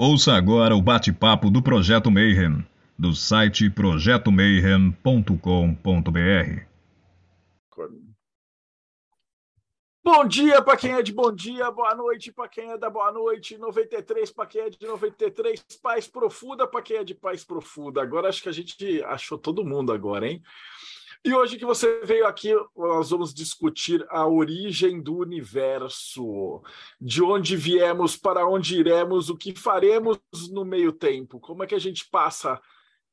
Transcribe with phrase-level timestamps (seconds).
[0.00, 2.64] Ouça agora o bate-papo do Projeto Mayhem,
[2.96, 6.62] do site projetomayhem.com.br.
[10.04, 13.10] Bom dia para quem é de bom dia, boa noite para quem é da boa
[13.10, 18.00] noite, 93 para quem é de 93, paz profunda para quem é de paz profunda.
[18.00, 20.40] Agora acho que a gente achou todo mundo agora, hein?
[21.24, 26.62] E hoje que você veio aqui, nós vamos discutir a origem do universo,
[27.00, 30.18] de onde viemos, para onde iremos, o que faremos
[30.50, 32.60] no meio tempo, como é que a gente passa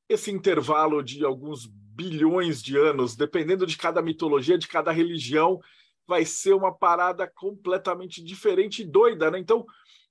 [0.08, 5.60] esse intervalo de alguns bilhões de anos, dependendo de cada mitologia, de cada religião,
[6.08, 9.40] vai ser uma parada completamente diferente e doida, né?
[9.40, 9.66] Então,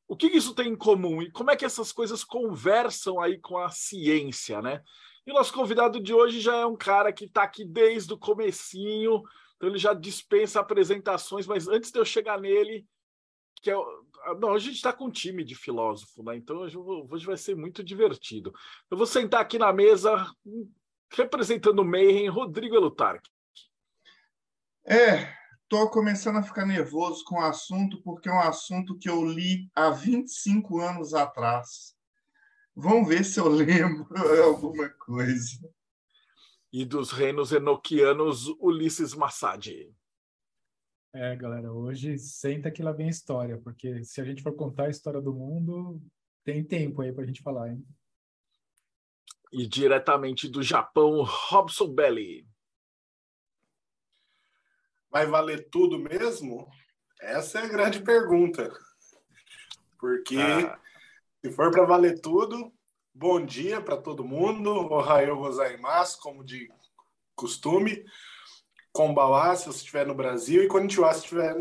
[0.08, 3.56] o que isso tem em comum e como é que essas coisas conversam aí com
[3.56, 4.82] a ciência, né?
[5.26, 8.18] E o nosso convidado de hoje já é um cara que está aqui desde o
[8.18, 9.22] comecinho,
[9.56, 12.86] então ele já dispensa apresentações, mas antes de eu chegar nele,
[13.62, 13.76] que é
[14.38, 16.36] não, a gente está com um time de filósofo, né?
[16.36, 16.58] Então
[17.10, 18.54] hoje vai ser muito divertido.
[18.90, 20.26] Eu vou sentar aqui na mesa
[21.10, 23.30] representando o Mayhem, Rodrigo Elutarque.
[24.86, 25.32] É,
[25.68, 29.70] tô começando a ficar nervoso com o assunto, porque é um assunto que eu li
[29.74, 31.93] há 25 anos atrás.
[32.76, 34.08] Vamos ver se eu lembro
[34.42, 35.72] alguma coisa.
[36.72, 39.68] E dos reinos enoquianos, Ulisses Massad.
[41.12, 44.86] É, galera, hoje senta que lá vem a história, porque se a gente for contar
[44.86, 46.02] a história do mundo,
[46.42, 47.86] tem tempo aí para a gente falar, hein?
[49.52, 52.44] E diretamente do Japão, Robson Belli.
[55.08, 56.68] Vai valer tudo mesmo?
[57.20, 58.76] Essa é a grande pergunta.
[59.96, 60.76] Porque ah.
[61.44, 62.72] Se for para valer tudo,
[63.14, 64.70] bom dia para todo mundo.
[64.70, 66.72] Ohayou gozaimasu, como de
[67.36, 68.02] costume.
[68.90, 70.62] Kombawa, se você estiver no Brasil.
[70.62, 71.54] E Konnichiwa, se estiver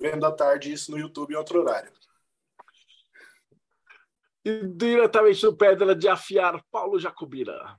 [0.00, 1.92] vendo à tarde isso no YouTube em outro horário.
[4.44, 7.78] E diretamente do Pedra de Afiar, Paulo Jacobira.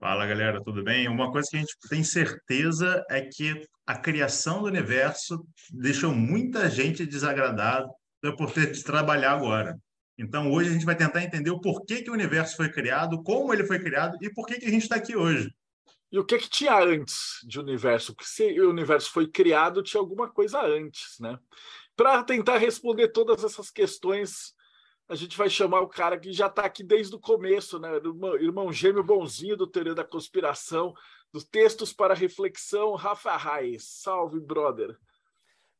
[0.00, 1.06] Fala galera, tudo bem?
[1.06, 6.68] Uma coisa que a gente tem certeza é que a criação do universo deixou muita
[6.68, 7.86] gente desagradada
[8.36, 9.78] por ter de trabalhar agora.
[10.16, 13.52] Então, hoje a gente vai tentar entender o porquê que o universo foi criado, como
[13.52, 15.52] ele foi criado e por que, a gente está aqui hoje.
[16.10, 18.14] E o que, que tinha antes de universo?
[18.14, 21.36] Porque se o universo foi criado, tinha alguma coisa antes, né?
[21.96, 24.54] Para tentar responder todas essas questões,
[25.08, 27.96] a gente vai chamar o cara que já está aqui desde o começo, né?
[27.96, 30.94] Irmão, irmão gêmeo bonzinho do Teoria da Conspiração,
[31.32, 33.84] dos textos para reflexão, Rafa Reis.
[33.84, 34.96] Salve, brother.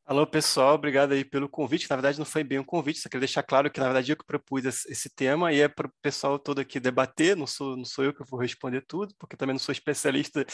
[0.07, 1.89] Alô, pessoal, obrigado aí pelo convite.
[1.89, 4.17] Na verdade, não foi bem um convite, só queria deixar claro que, na verdade, eu
[4.19, 7.87] que propus esse tema e é para o pessoal todo aqui debater, não sou, não
[7.87, 10.45] sou eu que vou responder tudo, porque também não sou especialista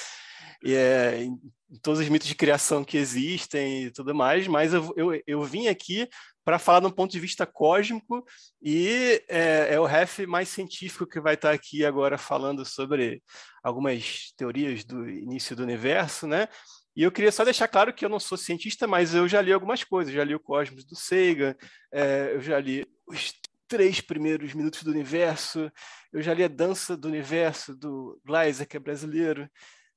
[0.65, 1.37] é, em,
[1.83, 5.67] todos os mitos de criação que existem e tudo mais, mas eu, eu, eu vim
[5.67, 6.09] aqui
[6.45, 8.25] para falar de um ponto de vista cósmico
[8.63, 13.21] e é, é, o ref mais científico que vai estar aqui agora falando sobre
[13.65, 16.47] algumas teorias do início do universo, né?
[16.97, 19.53] E eu queria só deixar claro que eu não sou cientista, mas eu já li
[19.53, 20.13] algumas coisas.
[20.13, 21.55] Já li o Cosmos do Sagan,
[21.93, 23.33] é, eu já li os
[23.69, 25.71] três primeiros minutos do universo,
[26.13, 29.49] eu já li a Dança do Universo do Gleiser, que é brasileiro,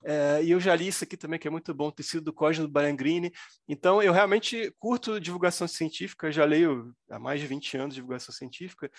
[0.06, 2.68] é, e eu já li isso aqui também, que é muito bom, Tecido do Cosmos
[2.68, 3.32] do Barangrini.
[3.68, 8.92] Então, eu realmente curto divulgação científica, já leio há mais de 20 anos divulgação científica,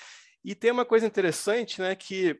[0.42, 2.38] e tem uma coisa interessante, né, que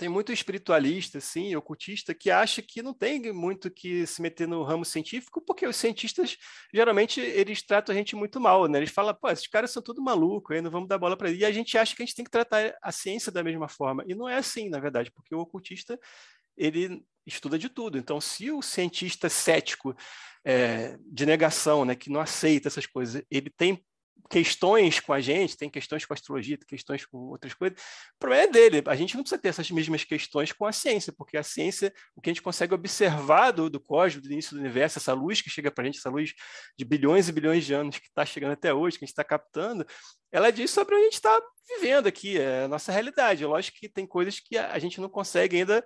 [0.00, 4.62] tem muito espiritualista, assim, ocultista, que acha que não tem muito que se meter no
[4.62, 6.38] ramo científico, porque os cientistas,
[6.72, 8.78] geralmente, eles tratam a gente muito mal, né?
[8.78, 11.42] Eles falam, pô, esses caras são tudo maluco, aí não vamos dar bola para eles.
[11.42, 14.02] E a gente acha que a gente tem que tratar a ciência da mesma forma.
[14.08, 16.00] E não é assim, na verdade, porque o ocultista,
[16.56, 17.98] ele estuda de tudo.
[17.98, 19.94] Então, se o cientista cético
[20.42, 23.84] é, de negação, né, que não aceita essas coisas, ele tem
[24.28, 27.80] questões com a gente, tem questões com a astrologia, tem questões com outras coisas.
[27.80, 28.82] O problema é dele.
[28.86, 32.20] A gente não precisa ter essas mesmas questões com a ciência, porque a ciência, o
[32.20, 35.50] que a gente consegue observar do, do cosmos, do início do universo, essa luz que
[35.50, 36.34] chega para a gente, essa luz
[36.76, 39.24] de bilhões e bilhões de anos que está chegando até hoje, que a gente está
[39.24, 39.86] captando,
[40.32, 43.44] ela diz sobre a gente está vivendo aqui, é a nossa realidade.
[43.44, 45.84] Lógico que tem coisas que a, a gente não consegue ainda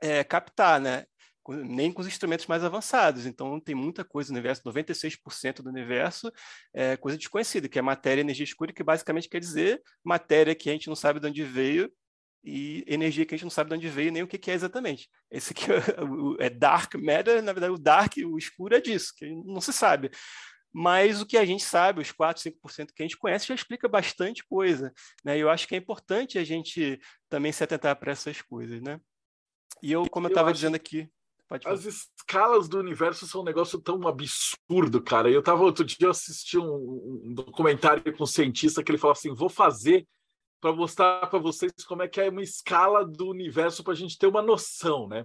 [0.00, 1.04] é, captar, né?
[1.48, 3.26] Nem com os instrumentos mais avançados.
[3.26, 6.30] Então, tem muita coisa no universo, 96% do universo
[6.74, 10.68] é coisa desconhecida, que é matéria e energia escura, que basicamente quer dizer matéria que
[10.68, 11.90] a gente não sabe de onde veio
[12.44, 15.08] e energia que a gente não sabe de onde veio nem o que é exatamente.
[15.30, 15.64] Esse aqui
[16.40, 19.72] é, é dark matter, na verdade, o dark, o escuro é disso, que não se
[19.72, 20.10] sabe.
[20.72, 23.88] Mas o que a gente sabe, os 4, 5% que a gente conhece, já explica
[23.88, 24.92] bastante coisa.
[25.24, 25.38] Né?
[25.38, 28.80] E eu acho que é importante a gente também se atentar para essas coisas.
[28.82, 29.00] Né?
[29.82, 31.08] E eu, como eu estava dizendo aqui,
[31.64, 35.30] as escalas do universo são um negócio tão absurdo, cara.
[35.30, 39.18] Eu tava outro dia eu assisti um, um documentário com um cientista que ele falava
[39.18, 40.06] assim: vou fazer
[40.60, 44.18] para mostrar para vocês como é que é uma escala do universo para a gente
[44.18, 45.24] ter uma noção, né?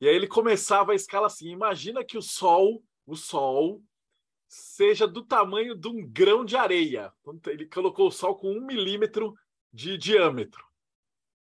[0.00, 3.82] E aí ele começava a escala assim: imagina que o Sol, o Sol,
[4.46, 7.12] seja do tamanho de um grão de areia.
[7.46, 9.34] Ele colocou o Sol com um milímetro
[9.72, 10.64] de diâmetro,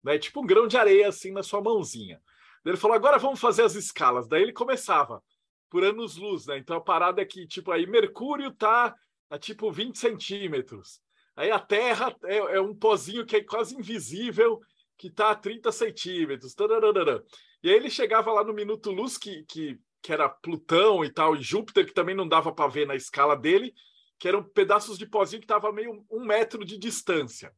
[0.04, 0.18] né?
[0.18, 2.22] Tipo um grão de areia assim na sua mãozinha.
[2.64, 4.28] Ele falou: agora vamos fazer as escalas.
[4.28, 5.22] Daí ele começava
[5.68, 6.58] por anos-luz, né?
[6.58, 8.94] Então a parada é que, tipo, aí Mercúrio tá
[9.28, 11.00] a tipo 20 centímetros.
[11.36, 14.60] Aí a Terra é, é um pozinho que é quase invisível,
[14.96, 16.54] que está a 30 centímetros.
[16.54, 17.24] Tararara.
[17.62, 21.34] E aí ele chegava lá no minuto luz, que, que, que era Plutão e tal,
[21.34, 23.74] e Júpiter, que também não dava para ver na escala dele,
[24.18, 27.52] que eram pedaços de pozinho que estavam meio um metro de distância.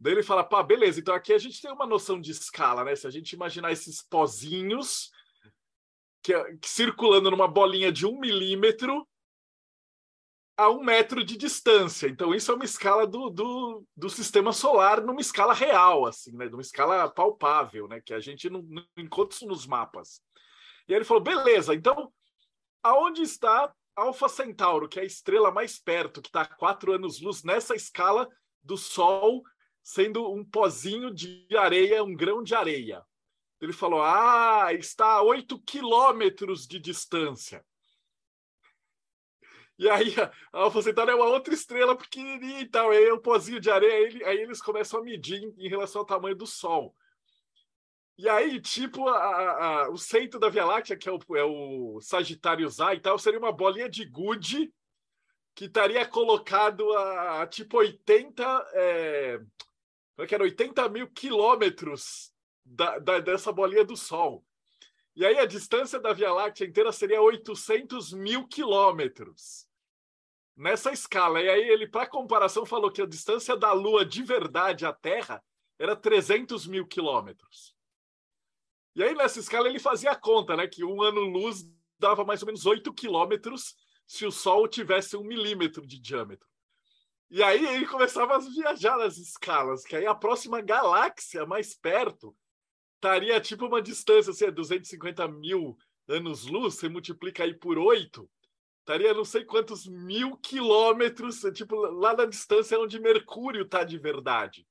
[0.00, 2.94] Daí ele fala, pá, beleza, então aqui a gente tem uma noção de escala, né?
[2.94, 5.10] Se a gente imaginar esses pozinhos
[6.22, 9.06] que, que circulando numa bolinha de um milímetro
[10.56, 12.08] a um metro de distância.
[12.08, 16.48] Então, isso é uma escala do, do, do sistema solar numa escala real, assim, né?
[16.48, 18.00] Numa escala palpável, né?
[18.00, 20.20] Que a gente não, não encontra isso nos mapas.
[20.88, 22.12] E aí ele falou: beleza, então
[22.82, 27.42] aonde está Alfa Centauro, que é a estrela mais perto, que está a quatro anos-luz
[27.42, 28.28] nessa escala
[28.62, 29.42] do Sol,
[29.88, 33.02] sendo um pozinho de areia, um grão de areia.
[33.58, 37.64] Ele falou: ah, está a 8 quilômetros de distância.
[39.78, 42.90] E aí a Alfa é uma outra estrela pequenininha e tal.
[42.90, 46.06] Aí um pozinho de areia, aí, aí eles começam a medir em, em, relação ao
[46.06, 46.94] tamanho do Sol.
[48.18, 51.98] E aí, tipo, a, a, o centro da Via Láctea, que é o, é o
[52.02, 54.70] Sagitários A e tal, seria uma bolinha de gude
[55.54, 59.40] que estaria colocado a, a tipo 80, é,
[60.26, 62.32] que era 80 mil quilômetros
[62.64, 64.44] da, da, dessa bolinha do Sol.
[65.14, 69.66] E aí a distância da Via Láctea inteira seria 800 mil quilômetros.
[70.56, 71.40] Nessa escala.
[71.40, 75.42] E aí ele, para comparação, falou que a distância da Lua de verdade à Terra
[75.78, 77.76] era 300 mil quilômetros.
[78.94, 80.66] E aí nessa escala ele fazia a conta, né?
[80.66, 81.64] Que um ano-luz
[81.98, 83.76] dava mais ou menos 8 quilômetros
[84.06, 86.48] se o Sol tivesse um milímetro de diâmetro.
[87.30, 92.34] E aí ele começava a viajar nas escalas, que aí a próxima galáxia mais perto
[92.94, 95.76] estaria tipo uma distância, assim, 250 mil
[96.08, 98.28] anos-luz, você multiplica aí por 8,
[98.80, 104.66] estaria não sei quantos mil quilômetros, tipo, lá na distância onde Mercúrio está de verdade.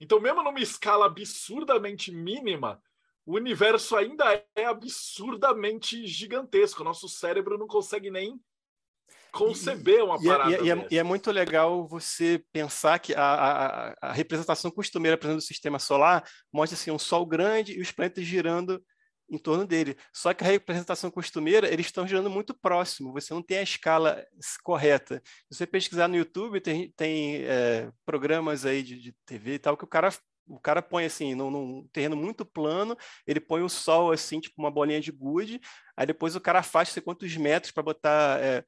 [0.00, 2.82] Então, mesmo numa escala absurdamente mínima,
[3.24, 6.84] o universo ainda é absurdamente gigantesco.
[6.84, 8.40] Nosso cérebro não consegue nem
[9.36, 10.50] conceber uma parada.
[10.50, 15.16] E, e, é, e, é, muito legal você pensar que a, a, a representação costumeira,
[15.16, 18.82] por exemplo, do sistema solar mostra assim, um Sol grande e os planetas girando
[19.28, 19.96] em torno dele.
[20.12, 24.24] Só que a representação costumeira, eles estão girando muito próximo, você não tem a escala
[24.62, 25.20] correta.
[25.50, 29.76] Se você pesquisar no YouTube, tem, tem é, programas aí de, de TV e tal,
[29.76, 30.10] que o cara
[30.48, 32.96] o cara põe assim, num, num, terreno muito plano,
[33.26, 35.60] ele põe o sol assim, tipo uma bolinha de gude,
[35.96, 38.64] aí depois o cara afasta sei quantos metros para botar é,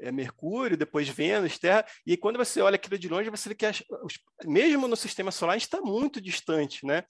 [0.00, 3.66] é, Mercúrio, depois Vênus, Terra, e quando você olha aquilo de longe, você vê que
[3.66, 7.04] as, os, mesmo no sistema solar a gente está muito distante, né?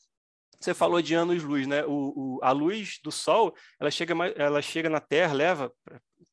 [0.60, 1.84] Você falou de anos-luz, né?
[1.86, 5.72] O, o, a luz do Sol, ela chega, ela chega na Terra, leva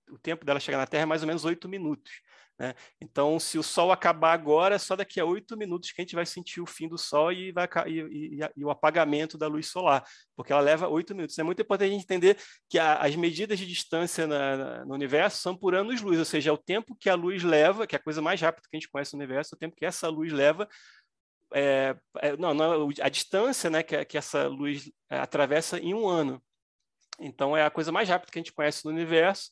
[0.09, 2.21] o tempo dela chegar na Terra é mais ou menos oito minutos.
[2.59, 2.73] Né?
[2.99, 6.25] Então, se o Sol acabar agora, só daqui a oito minutos que a gente vai
[6.25, 10.03] sentir o fim do Sol e, vai, e, e, e o apagamento da luz solar,
[10.35, 11.37] porque ela leva oito minutos.
[11.37, 12.37] É muito importante a gente entender
[12.67, 16.49] que a, as medidas de distância na, na, no universo são por anos-luz, ou seja,
[16.49, 18.79] é o tempo que a luz leva, que é a coisa mais rápida que a
[18.79, 20.67] gente conhece no universo, é o tempo que essa luz leva
[21.53, 26.07] é, é, não, não, a distância né, que, que essa luz é, atravessa em um
[26.07, 26.41] ano.
[27.19, 29.51] Então, é a coisa mais rápida que a gente conhece no universo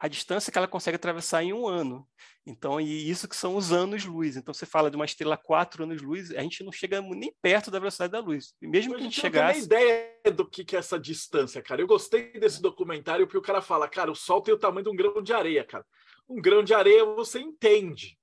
[0.00, 2.08] a distância que ela consegue atravessar em um ano.
[2.46, 4.34] Então, e isso que são os anos-luz.
[4.34, 7.78] Então, você fala de uma estrela quatro anos-luz, a gente não chega nem perto da
[7.78, 8.54] velocidade da luz.
[8.62, 9.60] E mesmo que a gente, chegasse...
[9.60, 11.82] Não tem ideia do que é essa distância, cara.
[11.82, 14.90] Eu gostei desse documentário porque o cara fala, cara, o Sol tem o tamanho de
[14.90, 15.84] um grão de areia, cara.
[16.26, 18.18] Um grão de areia você entende.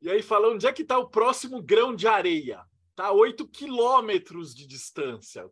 [0.00, 2.64] E aí fala, onde é que está o próximo grão de areia?
[2.88, 5.46] Está a 8 quilômetros de distância.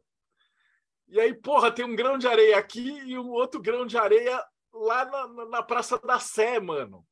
[1.08, 4.42] E aí, porra, tem um grão de areia aqui e um outro grão de areia
[4.78, 7.04] lá na, na Praça da Sé, mano.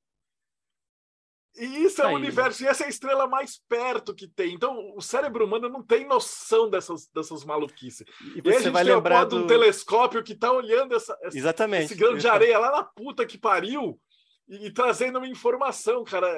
[1.58, 4.52] E isso é o universo, e essa é a estrela mais perto que tem.
[4.52, 8.06] Então, o cérebro humano não tem noção dessas, dessas maluquices.
[8.36, 9.38] E, você e a gente vai tem lembrar do...
[9.38, 11.86] um telescópio que está olhando essa, essa, Exatamente.
[11.86, 13.98] esse grão de areia lá na puta que pariu
[14.46, 16.28] e, e trazendo uma informação, cara.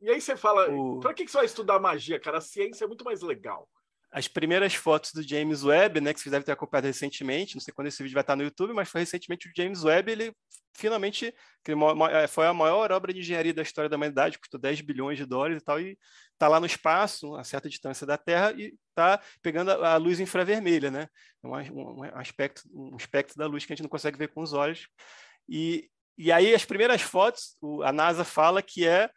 [0.00, 0.98] E aí você fala, o...
[0.98, 2.38] para que, que você vai estudar magia, cara?
[2.38, 3.68] A ciência é muito mais legal.
[4.12, 7.74] As primeiras fotos do James Webb, né, que vocês devem ter acompanhado recentemente, não sei
[7.74, 10.32] quando esse vídeo vai estar no YouTube, mas foi recentemente o James Webb, ele
[10.74, 11.34] finalmente
[12.12, 15.26] é, foi a maior obra de engenharia da história da humanidade, custou 10 bilhões de
[15.26, 15.98] dólares e tal, e
[16.32, 20.90] está lá no espaço, a certa distância da Terra, e está pegando a, luz infravermelha,
[20.90, 21.08] né?
[21.42, 24.42] É um, um, aspecto, um espectro da luz que a gente não consegue ver com
[24.42, 24.86] os olhos.
[25.48, 29.10] E, e aí as primeiras fotos, a NASA fala que é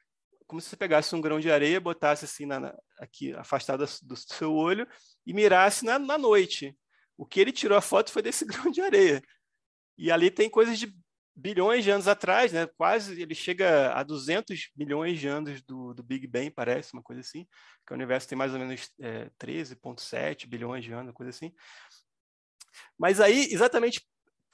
[0.49, 4.51] como se você pegasse um grão de areia, botasse assim na, aqui afastado do seu
[4.51, 4.87] olho
[5.23, 6.75] e mirasse na, na noite.
[7.15, 9.21] O que ele tirou a foto foi desse grão de areia.
[9.95, 10.91] E ali tem coisas de
[11.35, 12.65] bilhões de anos atrás, né?
[12.65, 17.21] Quase ele chega a 200 milhões de anos do, do Big Bang, parece, uma coisa
[17.21, 17.47] assim.
[17.85, 21.53] Que o universo tem mais ou menos é, 13,7 bilhões de anos, coisa assim.
[22.97, 24.01] Mas aí, exatamente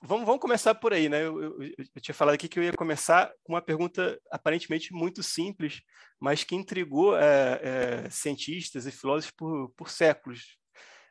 [0.02, 1.26] vamos, vamos começar por aí, né?
[1.26, 5.22] Eu, eu, eu, tinha falado aqui que eu ia começar com uma pergunta aparentemente muito
[5.24, 5.82] simples,
[6.20, 7.60] mas que intrigou é,
[8.06, 10.58] é, cientistas e filósofos por, por séculos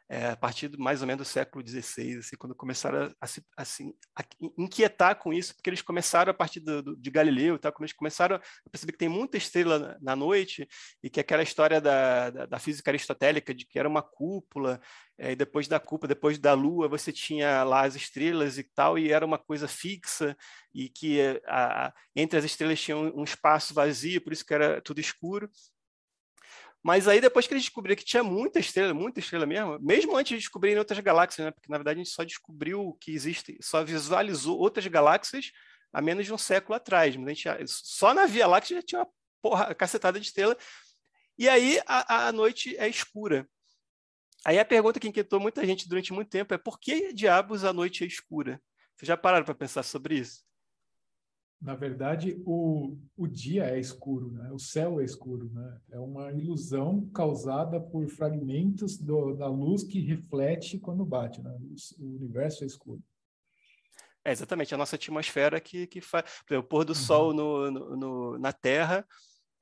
[0.09, 3.43] é, a partir do, mais ou menos do século XVI, assim, quando começaram a, se
[3.57, 4.23] assim, a
[4.59, 7.73] inquietar com isso, porque eles começaram a partir do, do, de Galileu, tá?
[7.81, 10.69] eles começaram a perceber que tem muita estrela na, na noite
[11.03, 14.81] e que aquela história da, da, da, física aristotélica de que era uma cúpula,
[15.17, 18.99] é, e depois da cúpula, depois da Lua, você tinha lá as estrelas e tal,
[18.99, 20.37] e era uma coisa fixa,
[20.75, 24.53] e que a, a, entre as estrelas tinha um, um espaço vazio, por isso que
[24.53, 25.49] era tudo escuro.
[26.85, 30.29] Mas aí depois que eles descobriram que tinha muita estrela, muita estrela mesmo, mesmo antes
[30.29, 31.51] de descobrirem outras galáxias, né?
[31.51, 35.51] Porque na verdade a gente só descobriu que existe, só visualizou outras galáxias
[35.91, 37.17] há menos de um século atrás.
[37.17, 39.09] Mas a gente só na Via Láctea já tinha uma
[39.41, 40.55] porra, cacetada de estrela.
[41.39, 43.49] E aí a, a noite é escura.
[44.45, 47.73] Aí a pergunta que inquietou muita gente durante muito tempo é por que diabos a
[47.73, 48.61] noite é escura?
[48.95, 50.43] Vocês já pararam para pensar sobre isso?
[51.65, 54.53] Na verdade, o, o dia é escuro, né?
[54.53, 55.51] o céu é escuro.
[55.51, 55.81] Né?
[55.93, 61.43] É uma ilusão causada por fragmentos do, da luz que reflete quando bate.
[61.43, 61.51] Né?
[61.59, 63.03] O, o universo é escuro.
[64.23, 66.25] É exatamente, a nossa atmosfera que, que faz.
[66.51, 66.95] O pôr do uhum.
[66.95, 69.07] sol no, no, no, na Terra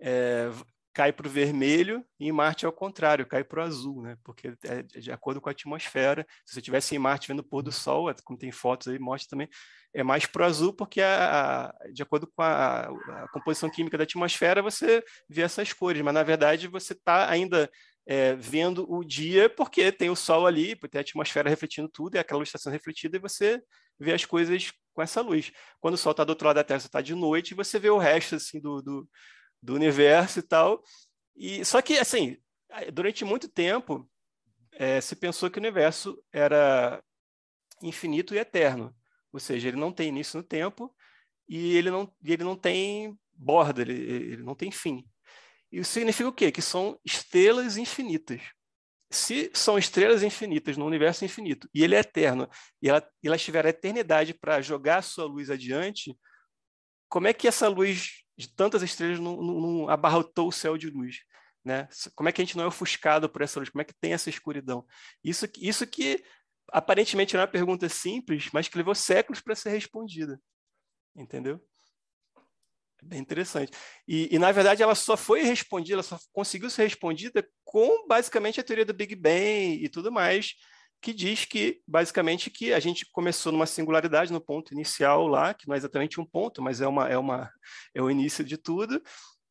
[0.01, 0.51] é,
[0.93, 4.17] cai para o vermelho e em Marte é o contrário, cai para o azul, né?
[4.23, 6.27] Porque é de acordo com a atmosfera.
[6.45, 7.73] Se você estivesse em Marte vendo o pôr do uhum.
[7.73, 9.49] sol, é, como tem fotos aí, mostra também,
[9.95, 13.97] é mais para o azul, porque a, a, de acordo com a, a, composição química
[13.97, 17.71] da atmosfera, você vê essas cores, mas na verdade você está ainda
[18.07, 22.17] é, vendo o dia porque tem o sol ali, porque tem a atmosfera refletindo tudo,
[22.17, 23.63] e aquela luz está sendo refletida, e você
[23.99, 25.53] vê as coisas com essa luz.
[25.81, 27.79] Quando o sol está do outro lado da Terra, você está de noite, e você
[27.79, 29.09] vê o resto assim, do, do,
[29.63, 30.83] do universo e tal.
[31.37, 32.37] E, só que, assim,
[32.93, 34.09] durante muito tempo,
[34.73, 37.03] é, se pensou que o universo era
[37.83, 38.95] infinito e eterno.
[39.33, 40.95] Ou seja, ele não tem início no tempo
[41.49, 45.07] e ele não, ele não tem borda, ele, ele não tem fim.
[45.71, 46.53] Isso significa o quê?
[46.53, 48.43] Que são estrelas infinitas.
[49.11, 52.49] Se são estrelas infinitas no universo infinito e ele é eterno
[52.81, 56.17] e ela, elas tiveram a eternidade para jogar a sua luz adiante,
[57.09, 60.89] como é que essa luz de tantas estrelas não, não, não abarrotou o céu de
[60.89, 61.21] luz?
[61.65, 61.89] Né?
[62.15, 63.71] Como é que a gente não é ofuscado por essa luz?
[63.71, 64.85] Como é que tem essa escuridão?
[65.23, 66.23] Isso, isso que
[66.69, 70.41] aparentemente não é uma pergunta simples, mas que levou séculos para ser respondida.
[71.15, 71.61] Entendeu?
[73.03, 73.73] É bem interessante.
[74.07, 78.61] E, e, na verdade, ela só foi respondida, ela só conseguiu ser respondida com, basicamente,
[78.61, 80.55] a teoria do Big Bang e tudo mais,
[81.03, 85.67] que diz que, basicamente, que a gente começou numa singularidade, no ponto inicial lá, que
[85.67, 87.51] não é exatamente um ponto, mas é, uma, é, uma,
[87.93, 89.03] é o início de tudo.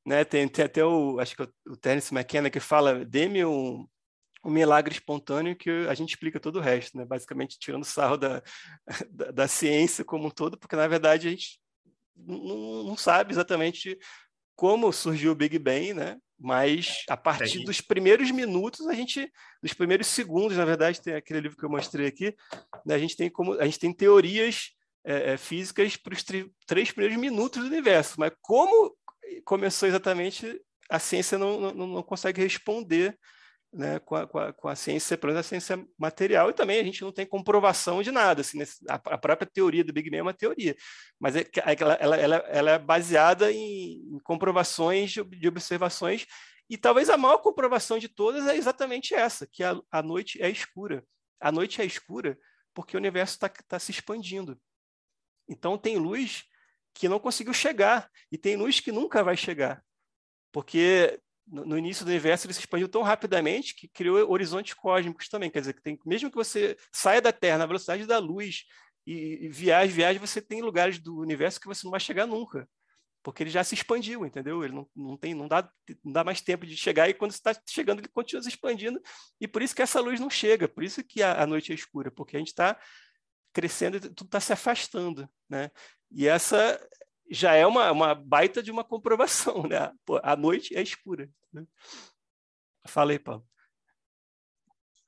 [0.06, 0.24] Né?
[0.24, 3.86] Tem, tem até o, acho que é o Terence McKenna que fala, dê-me um,
[4.46, 7.06] um milagre espontâneo que a gente explica todo o resto, né?
[7.06, 8.42] basicamente tirando sarro da,
[9.12, 11.60] da, da ciência como um todo, porque na verdade a gente
[12.16, 13.98] não, não, sabe exatamente
[14.56, 16.18] como surgiu o Big Bang, né?
[16.42, 19.32] mas a partir dos primeiros minutos, a gente,
[19.62, 22.36] dos primeiros segundos, na verdade, tem aquele livro que eu mostrei aqui,
[22.84, 22.96] né?
[22.96, 24.72] a gente tem como a gente tem teorias
[25.06, 26.24] é, é físicas para os
[26.66, 28.96] três primeiros minutos do universo, mas como
[29.46, 33.18] começou exatamente, a ciência não, não, não consegue responder
[33.74, 36.80] né, com, a, com, a, com a ciência, pelo menos a ciência material, e também
[36.80, 38.42] a gente não tem comprovação de nada.
[38.42, 40.76] Assim, a, a, própria teoria do Big Bang é uma teoria,
[41.20, 41.46] mas é,
[41.80, 46.26] ela, ela, ela, ela, é baseada em, em comprovações de, de, observações,
[46.70, 50.50] e talvez a maior comprovação de todas é exatamente essa, que a, a noite é
[50.50, 51.04] escura.
[51.40, 52.38] A noite é escura
[52.74, 54.60] porque o universo está tá se expandindo.
[55.48, 56.46] Então tem luz
[56.94, 59.84] que não conseguiu chegar, e tem luz que nunca vai chegar.
[60.52, 61.20] Porque
[61.52, 65.52] no, início do universo ele se expandiu tão rapidamente que criou horizontes cósmicos também.
[65.52, 68.64] Quer dizer, que tem, mesmo que você saia da Terra na velocidade da luz
[69.06, 72.68] e, e viaje, viaje, você tem lugares do universo que você não vai chegar nunca.
[73.24, 74.64] porque ele já se expandiu, entendeu?
[74.64, 75.70] Ele não, não tem, não dá,
[76.04, 79.02] não dá mais tempo de chegar e quando está chegando ele continua se expandindo
[79.40, 81.76] e por isso que essa luz não chega, por isso que a, a noite é
[81.76, 82.80] escura, porque a gente está
[83.54, 85.70] crescendo e tudo está se afastando, né?
[86.10, 86.80] E essa
[87.32, 89.92] já é uma, uma baita de uma comprovação, né?
[90.06, 91.30] Pô, a noite é escura.
[91.52, 91.66] Né?
[92.86, 93.46] Fala aí, Paulo.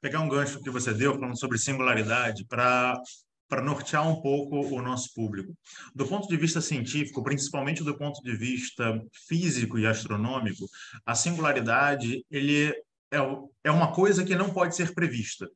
[0.02, 3.00] Pegar um gancho que você deu falando sobre singularidade para
[3.46, 5.56] para nortear um pouco o nosso público.
[5.94, 10.66] Do ponto de vista científico, principalmente do ponto de vista físico e astronômico,
[11.06, 12.70] a singularidade ele
[13.12, 13.18] é,
[13.64, 15.48] é uma coisa que não pode ser prevista.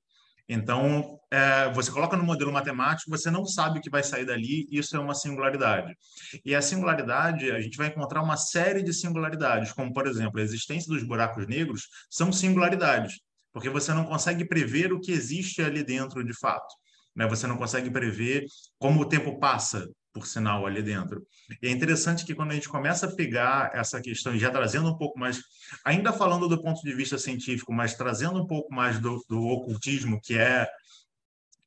[0.50, 4.66] Então, é, você coloca no modelo matemático, você não sabe o que vai sair dali,
[4.72, 5.94] isso é uma singularidade.
[6.46, 10.44] E a singularidade, a gente vai encontrar uma série de singularidades, como, por exemplo, a
[10.44, 13.20] existência dos buracos negros são singularidades,
[13.52, 16.74] porque você não consegue prever o que existe ali dentro de fato
[17.18, 17.26] né?
[17.28, 18.46] Você não consegue prever
[18.78, 21.26] como o tempo passa, por sinal, ali dentro.
[21.62, 24.98] E é interessante que quando a gente começa a pegar essa questão já trazendo um
[24.98, 25.42] pouco mais,
[25.84, 30.20] ainda falando do ponto de vista científico, mas trazendo um pouco mais do, do ocultismo,
[30.22, 30.68] que é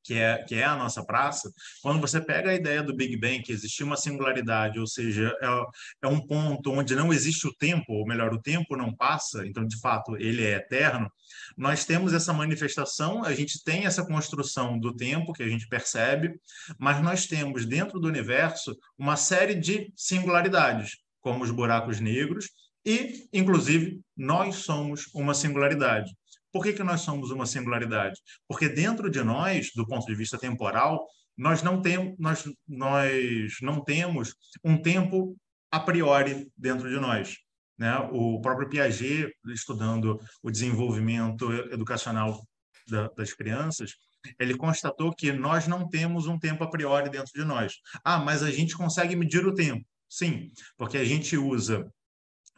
[0.02, 1.50] que é, que é a nossa praça,
[1.82, 6.06] quando você pega a ideia do Big Bang, que existia uma singularidade, ou seja, é,
[6.06, 9.66] é, um ponto onde não existe o tempo, ou melhor, o tempo não passa, então,
[9.66, 11.10] de fato, ele é eterno,
[11.56, 16.34] nós temos essa manifestação, a gente tem essa construção do tempo que a gente percebe,
[16.78, 22.50] mas nós temos dentro do universo uma série de singularidades, como os buracos negros,
[22.84, 26.10] e, inclusive, nós somos uma singularidade.
[26.52, 28.20] Por que, que nós somos uma singularidade?
[28.48, 33.82] Porque dentro de nós, do ponto de vista temporal, nós não, tem, nós, nós não
[33.82, 35.36] temos um tempo
[35.70, 37.36] a priori dentro de nós.
[37.78, 37.96] Né?
[38.12, 42.44] O próprio Piaget, estudando o desenvolvimento educacional
[42.88, 43.94] da, das crianças,
[44.38, 47.76] ele constatou que nós não temos um tempo a priori dentro de nós.
[48.04, 49.84] Ah, mas a gente consegue medir o tempo.
[50.08, 51.90] Sim, porque a gente usa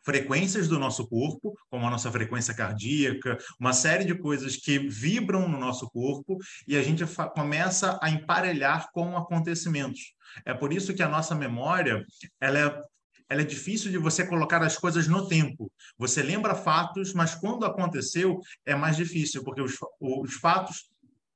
[0.04, 5.48] frequências do nosso corpo, como a nossa frequência cardíaca, uma série de coisas que vibram
[5.48, 7.04] no nosso corpo e a gente
[7.34, 10.14] começa a emparelhar com acontecimentos.
[10.44, 12.04] É por isso que a nossa memória
[12.40, 12.92] ela é
[13.28, 15.72] ela é difícil de você colocar as coisas no tempo.
[15.96, 20.90] Você lembra fatos, mas quando aconteceu é mais difícil, porque os, os fatos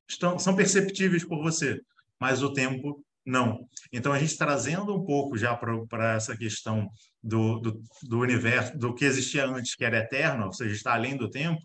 [0.07, 1.81] estão, são perceptíveis por você,
[2.21, 3.67] mas o tempo não.
[3.93, 6.89] Então, a gente trazendo um pouco já para essa questão
[7.27, 11.17] do, do, do, universo, do que existia antes, que era eterno, ou seja, está além
[11.17, 11.61] do tempo,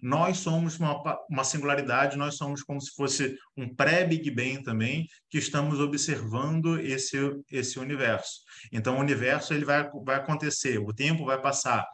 [0.00, 5.38] nós somos uma, uma singularidade, nós somos como se fosse um pré-Big Bang também, que
[5.38, 7.16] estamos observando esse,
[7.50, 8.40] esse universo.
[8.72, 11.84] Então, o universo ele vai, vai acontecer, o tempo vai passar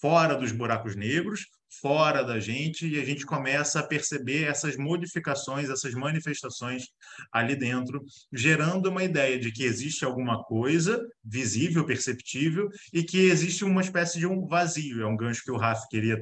[0.00, 1.46] fora dos buracos negros,
[1.80, 6.84] fora da gente e a gente começa a perceber essas modificações, essas manifestações
[7.32, 13.64] ali dentro, gerando uma ideia de que existe alguma coisa visível, perceptível e que existe
[13.64, 15.02] uma espécie de um vazio.
[15.02, 16.20] É um gancho que o Rafa queria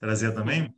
[0.00, 0.74] trazer também,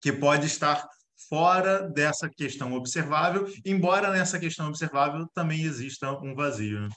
[0.00, 0.86] que pode estar
[1.28, 6.80] fora dessa questão observável, embora nessa questão observável também exista um vazio.
[6.80, 6.88] Né?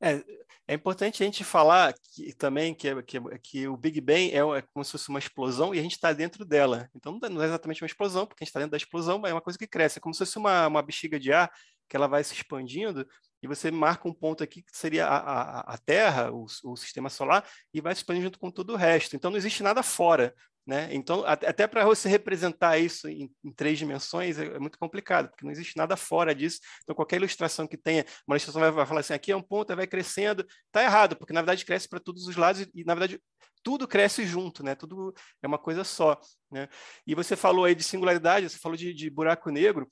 [0.00, 0.24] É,
[0.68, 4.62] é importante a gente falar que, também que, que, que, o Big Bang é, é,
[4.62, 6.90] como se fosse uma explosão e a gente está dentro dela.
[6.94, 9.34] Então não é exatamente uma explosão, porque a gente está dentro da explosão, mas é
[9.34, 9.98] uma coisa que cresce.
[9.98, 11.50] É como se fosse uma, uma bexiga de ar
[11.88, 13.06] que ela vai se expandindo
[13.42, 17.08] e você marca um ponto aqui que seria a, a, a Terra, o, o, sistema
[17.08, 19.14] solar, e vai se expandindo junto com todo o resto.
[19.14, 20.34] Então não existe nada fora.
[20.66, 20.88] Né?
[20.92, 25.44] Então, até para você representar isso em, em, três dimensões é, é, muito complicado, porque
[25.44, 26.58] não existe nada fora disso.
[26.82, 29.74] Então, qualquer ilustração que tenha, uma ilustração vai, vai falar assim: aqui é um ponto,
[29.76, 33.20] vai crescendo, está errado, porque na verdade cresce para todos os lados e, na verdade,
[33.62, 34.74] tudo cresce junto, né?
[34.74, 36.20] tudo é uma coisa só.
[36.50, 36.68] Né?
[37.06, 39.88] E você falou aí de singularidade, você falou de, de buraco negro.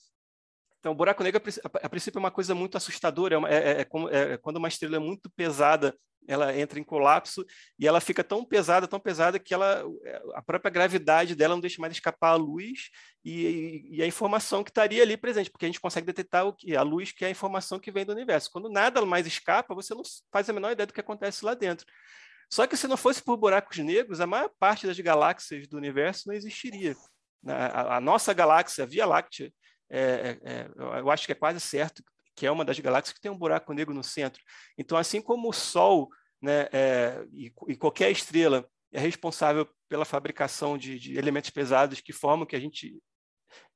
[0.85, 1.40] Então, o buraco negro,
[1.83, 3.40] a, princípio, é uma coisa muito assustadora.
[3.49, 7.44] É, é, é, é, é quando uma estrela é muito pesada ela entra em colapso
[7.79, 9.83] e ela fica tão pesada, tão pesada que ela,
[10.35, 12.90] a própria gravidade dela não deixa mais escapar a luz
[13.23, 16.75] e, e, a informação que estaria ali presente, porque a gente consegue detectar o que
[16.75, 18.51] a luz, que é a informação que vem do universo.
[18.51, 21.87] Quando nada mais escapa, você não faz a menor ideia do que acontece lá dentro.
[22.51, 26.29] Só que se não fosse por buracos negros, a maior parte das galáxias do universo
[26.29, 26.94] não existiria.
[27.47, 29.53] A, a nossa galáxia, a Via Láctea,
[29.90, 32.03] é, é, é eu acho que é quase certo
[32.35, 34.42] que é uma das galáxias que tem um buraco negro no centro.
[34.77, 36.09] Então, assim como o Sol
[36.42, 42.12] né, é, e, e, qualquer estrela é responsável pela fabricação de, de, elementos pesados que
[42.12, 43.01] formam que a gente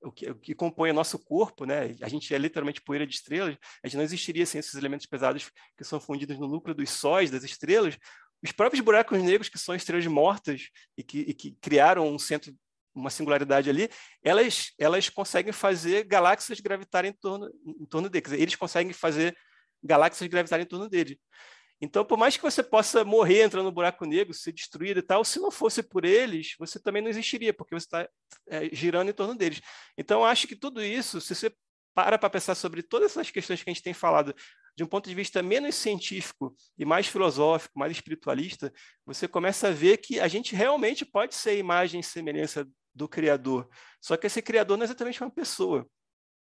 [0.03, 1.95] o que, o que compõe o nosso corpo, né?
[2.03, 3.57] A gente é literalmente poeira de estrelas.
[3.83, 7.31] A gente não existiria sem esses elementos pesados que são fundidos no núcleo dos sóis
[7.31, 7.97] das estrelas.
[8.43, 12.53] Os próprios buracos negros, que são estrelas mortas e que, e que criaram um centro
[12.99, 13.89] uma singularidade ali,
[14.23, 18.33] elas, elas conseguem fazer galáxias gravitarem em torno, em torno deles.
[18.33, 19.37] Eles conseguem fazer
[19.83, 21.19] galáxias gravitarem em torno dele.
[21.81, 25.25] Então, por mais que você possa morrer entrando no buraco negro, ser destruído e tal,
[25.25, 28.09] se não fosse por eles, você também não existiria, porque você está
[28.49, 29.61] é, girando em torno deles.
[29.97, 31.53] Então, acho que tudo isso, se você
[31.95, 34.35] para para pensar sobre todas essas questões que a gente tem falado,
[34.77, 38.73] de um ponto de vista menos científico e mais filosófico, mais espiritualista,
[39.05, 42.65] você começa a ver que a gente realmente pode ser imagem e semelhança
[42.99, 43.69] do Criador.
[44.01, 45.89] Só que esse Criador não é exatamente uma pessoa.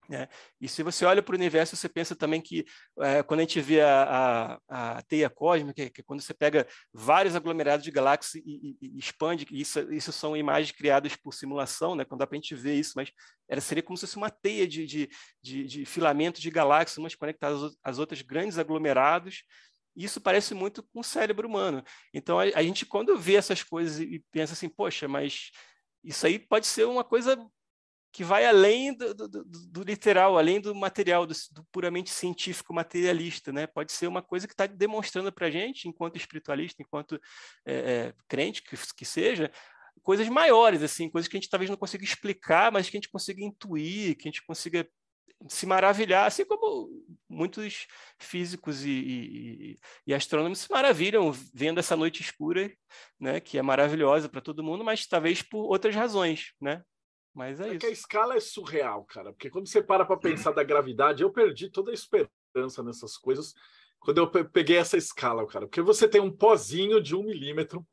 [0.10, 0.28] Né?
[0.60, 2.66] E se você olha para o universo, você pensa também que
[3.00, 6.68] é, quando a gente vê a, a, a teia cósmica, que, é quando você pega
[6.94, 11.96] vários aglomerados de galáxias e, e, e expande, isso, isso são imagens criadas por simulação,
[11.96, 12.04] né?
[12.04, 13.12] quando dá para a gente ver isso, mas
[13.48, 15.10] era, seria como se fosse uma teia de, de,
[15.42, 19.44] de, de filamentos de galáxias, umas conectadas às outras grandes aglomerados,
[19.96, 21.84] isso parece muito com o cérebro humano.
[22.14, 25.52] Então, a, a gente, quando vê essas coisas e pensa assim, poxa, mas
[26.04, 27.38] isso aí pode ser uma coisa
[28.12, 31.34] que vai além do, do, do, do literal, além do material, do,
[31.72, 33.66] puramente científico materialista, né?
[33.66, 37.20] Pode ser uma coisa que está demonstrando para a gente, enquanto espiritualista, enquanto
[37.66, 39.52] é, é, crente que, que seja,
[40.04, 43.10] coisas maiores, assim, coisas que a gente talvez não consiga explicar, mas que a gente
[43.10, 44.88] consiga intuir, que a gente consiga
[45.48, 46.90] se maravilhar, assim como
[47.28, 52.72] muitos físicos e, e, e, astrônomos se maravilham vendo essa noite escura,
[53.20, 56.84] né, que é maravilhosa para todo mundo, mas talvez por outras razões, né?
[57.34, 57.80] Mas é, é isso.
[57.80, 59.34] que a escala é surreal, cara.
[59.34, 63.56] Porque quando você para para pensar da gravidade, eu perdi toda a esperança nessas coisas
[64.00, 65.66] quando eu peguei essa escala, cara.
[65.66, 67.86] Porque você tem um pozinho de um milímetro.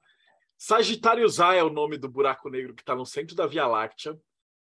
[0.58, 4.18] Sagitários A é o nome do buraco negro que está no centro da Via Láctea,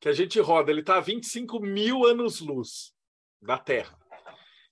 [0.03, 0.73] que a gente roda.
[0.73, 2.93] Ele está a 25 mil anos-luz
[3.41, 3.97] da Terra.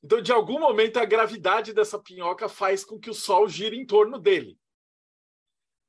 [0.02, 3.86] Então, de algum momento, a gravidade dessa pinhoca faz com que o Sol gire em
[3.86, 4.58] torno dele.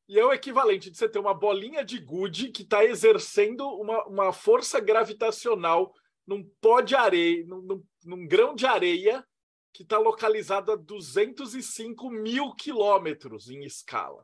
[0.08, 4.06] E é o equivalente de você ter uma bolinha de gude que está exercendo uma,
[4.06, 5.92] uma força gravitacional
[6.28, 9.26] num pó de areia, num, num, num grão de areia
[9.74, 14.24] que está localizado a 205 mil quilômetros em escala.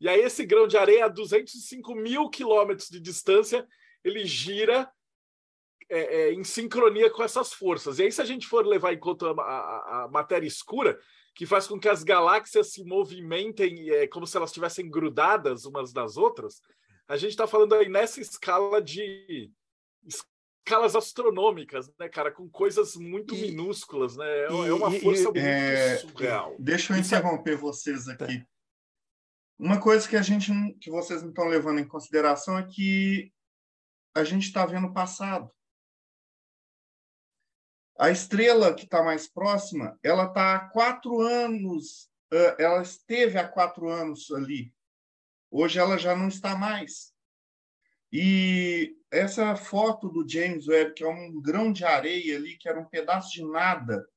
[0.00, 3.66] E aí esse grão de areia a 205 mil quilômetros de distância,
[4.02, 4.90] ele gira
[5.88, 7.98] é, é, em sincronia com essas forças.
[7.98, 10.98] E aí se a gente for levar em conta a, a, a matéria escura,
[11.34, 15.92] que faz com que as galáxias se movimentem é, como se elas estivessem grudadas umas
[15.92, 16.60] das outras,
[17.08, 19.50] a gente está falando aí nessa escala de
[20.06, 24.26] escalas astronômicas, né, cara, com coisas muito e, minúsculas, né?
[24.26, 26.54] É, e, é uma força e, muito é, surreal.
[26.58, 28.44] Deixa eu é interromper vocês aqui.
[29.62, 33.30] Uma coisa que a gente que vocês não estão levando em consideração é que
[34.14, 35.52] a gente está vendo o passado.
[37.98, 42.10] A estrela que está mais próxima, ela está há quatro anos,
[42.58, 44.74] ela esteve há quatro anos ali.
[45.50, 47.12] Hoje ela já não está mais.
[48.10, 52.80] E essa foto do James Webb, que é um grão de areia ali, que era
[52.80, 54.08] um pedaço de nada,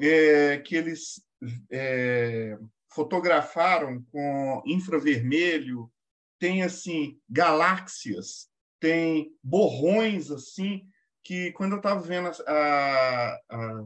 [0.00, 1.24] é, que eles
[1.70, 2.58] é,
[2.90, 5.90] fotografaram com infravermelho,
[6.38, 8.50] tem assim galáxias,
[8.80, 10.88] tem borrões assim
[11.22, 13.84] que quando eu estava vendo a, a,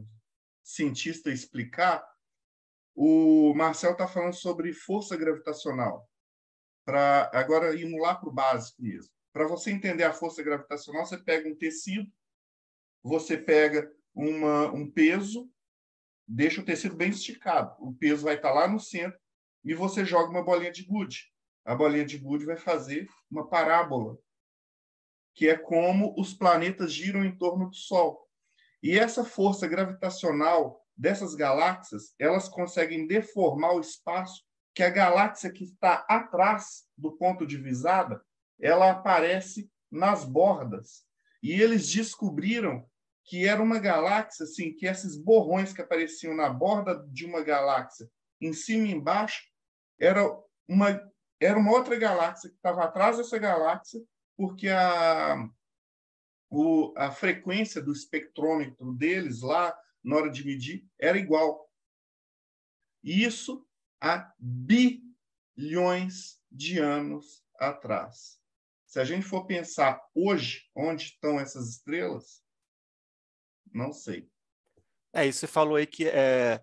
[0.63, 2.03] cientista explicar,
[2.95, 6.09] o Marcel está falando sobre força gravitacional.
[6.85, 9.11] Para agora ir lá para o básico mesmo.
[9.33, 12.09] Para você entender a força gravitacional, você pega um tecido,
[13.03, 15.51] você pega uma, um peso,
[16.27, 17.75] deixa o tecido bem esticado.
[17.79, 19.19] O peso vai estar lá no centro
[19.63, 21.31] e você joga uma bolinha de gude.
[21.63, 24.17] A bolinha de gude vai fazer uma parábola
[25.33, 28.25] que é como os planetas giram em torno do Sol.
[28.81, 35.65] E essa força gravitacional dessas galáxias, elas conseguem deformar o espaço que a galáxia que
[35.65, 38.21] está atrás do ponto de visada,
[38.59, 41.05] ela aparece nas bordas.
[41.43, 42.89] E eles descobriram
[43.25, 48.09] que era uma galáxia, assim, que esses borrões que apareciam na borda de uma galáxia,
[48.39, 49.43] em cima e embaixo,
[49.99, 50.21] era
[50.67, 51.01] uma,
[51.39, 53.99] era uma outra galáxia que estava atrás dessa galáxia
[54.37, 55.49] porque a,
[56.49, 61.69] o, a frequência do espectrômetro deles lá, na hora de medir, era igual.
[63.03, 63.65] Isso
[64.01, 68.39] há bilhões de anos atrás.
[68.85, 72.44] Se a gente for pensar hoje onde estão essas estrelas,
[73.75, 74.27] não sei.
[75.13, 76.61] É, isso você falou aí que é,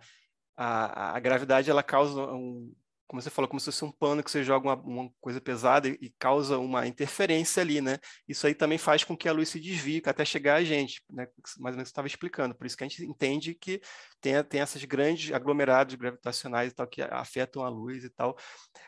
[0.56, 2.74] a, a gravidade ela causa um,
[3.12, 5.86] como você falou, como se fosse um pano que você joga uma, uma coisa pesada
[5.86, 7.98] e, e, causa uma interferência ali, né?
[8.26, 11.26] Isso aí também faz com que a luz se desvie até chegar a gente, né?
[11.58, 12.54] Mais ou menos você estava explicando.
[12.54, 13.82] Por isso que a gente entende que
[14.18, 18.34] tem, tem essas grandes aglomerados gravitacionais e tal que afetam a luz e tal.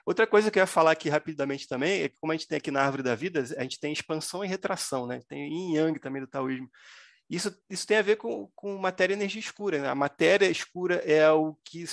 [0.06, 2.56] Outra coisa que eu ia falar aqui rapidamente também é que como a gente tem
[2.56, 5.20] aqui na árvore da vida, a gente tem expansão e retração, né?
[5.28, 6.70] Tem yin yang também do taoísmo.
[7.34, 9.80] Isso, isso tem a ver com, com matéria e energia escura.
[9.80, 9.88] Né?
[9.88, 11.84] A matéria escura é o que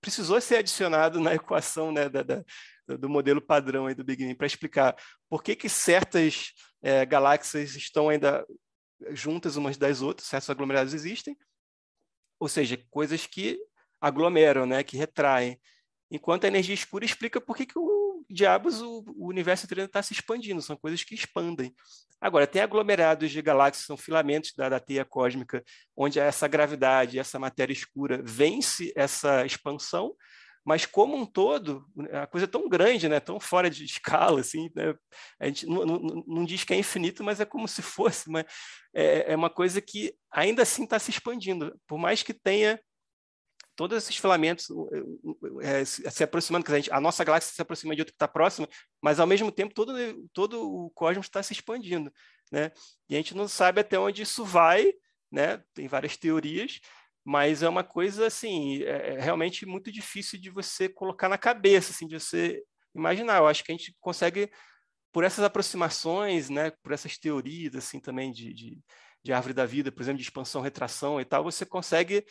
[0.00, 2.44] precisou ser adicionado na equação né, da, da,
[2.86, 4.96] do modelo padrão aí do Big Bang para explicar
[5.28, 8.44] por que, que certas é, galáxias estão ainda
[9.10, 11.36] juntas umas das outras, certos aglomerados existem,
[12.40, 13.58] ou seja, coisas que
[14.00, 15.60] aglomeram, né, que retraem.
[16.10, 20.02] Enquanto a energia escura explica por que, que o diabos o, o universo inteiro está
[20.02, 21.74] se expandindo, são coisas que expandem.
[22.20, 25.62] Agora, tem aglomerados de galáxias, são filamentos da, da teia cósmica,
[25.96, 30.14] onde essa gravidade, essa matéria escura vence essa expansão,
[30.64, 34.68] mas como um todo, a coisa é tão grande, né, tão fora de escala, assim,
[34.74, 34.94] né,
[35.40, 38.44] a gente não, não, não, diz que é infinito, mas é como se fosse, mas
[38.94, 42.78] é, é uma coisa que ainda assim está se expandindo, por mais que tenha
[43.78, 44.66] todos esses filamentos
[45.62, 48.26] é, se aproximando, que a, gente, a, nossa galáxia se aproxima de outra que está
[48.26, 48.68] próxima,
[49.00, 49.92] mas ao mesmo tempo todo,
[50.32, 52.12] todo o cosmos está se expandindo,
[52.50, 52.72] né?
[53.08, 54.92] E a gente não sabe até onde isso vai,
[55.30, 55.62] né?
[55.74, 56.80] Tem várias teorias,
[57.24, 61.92] mas é uma coisa assim é, é realmente muito difícil de você colocar na cabeça,
[61.92, 62.60] assim, de você
[62.92, 63.36] imaginar.
[63.38, 64.50] Eu acho que a gente consegue
[65.12, 68.80] por essas aproximações, né, por essas teorias assim também de, de,
[69.22, 72.24] de árvore da vida, por exemplo, de expansão, retração e tal, você consegue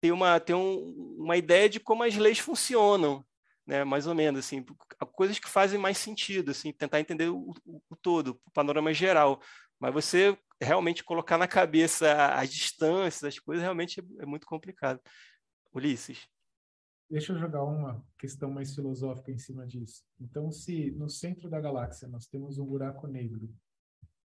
[0.00, 3.24] ter uma ter um, uma ideia de como as leis funcionam,
[3.66, 4.64] né, mais ou menos assim,
[5.12, 9.40] coisas que fazem mais sentido, assim, tentar entender o, o, o todo, o panorama geral.
[9.78, 15.00] Mas você realmente colocar na cabeça as distâncias, as coisas, realmente é, é muito complicado.
[15.74, 16.26] Ulisses.
[17.10, 20.02] Deixa eu jogar uma questão mais filosófica em cima disso.
[20.18, 23.48] Então, se no centro da galáxia nós temos um buraco negro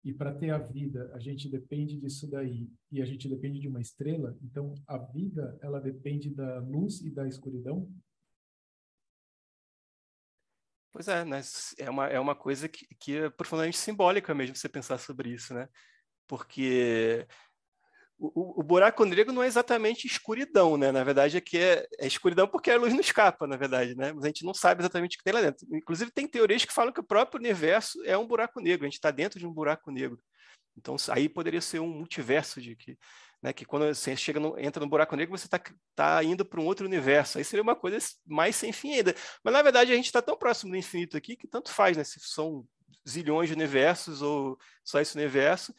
[0.04, 3.68] e para ter a vida a gente depende disso daí e a gente depende de
[3.68, 7.90] uma estrela, então a vida ela depende da luz e da escuridão.
[10.92, 11.42] Pois é, né?
[11.80, 15.54] é, uma, é uma coisa que, que é profundamente simbólica mesmo você pensar sobre isso,
[15.54, 15.68] né?
[16.28, 17.28] porque
[18.28, 20.94] o, o, buraco negro não é exatamente escuridão, né?
[20.94, 24.14] Na verdade, aqui é, é, escuridão porque a luz não escapa, na verdade, né?
[24.14, 25.68] Mas a gente não sabe exatamente o que tem lá dentro.
[25.76, 28.96] Inclusive, tem teorias que falam que o próprio universo é um buraco negro, a gente
[28.96, 30.18] está dentro de um buraco negro.
[30.78, 32.98] Então, aí poderia ser um multiverso de que,
[33.42, 35.62] né, que quando você chega no, entra no buraco negro, você está
[35.94, 37.38] tá indo para um outro universo.
[37.38, 39.14] Aí seria uma coisa mais sem fim ainda.
[39.44, 42.06] Mas, na verdade, a gente está tão próximo do infinito aqui que tanto faz, né?
[42.06, 42.66] Se são
[43.08, 45.74] zilhões de universos ou só esse universo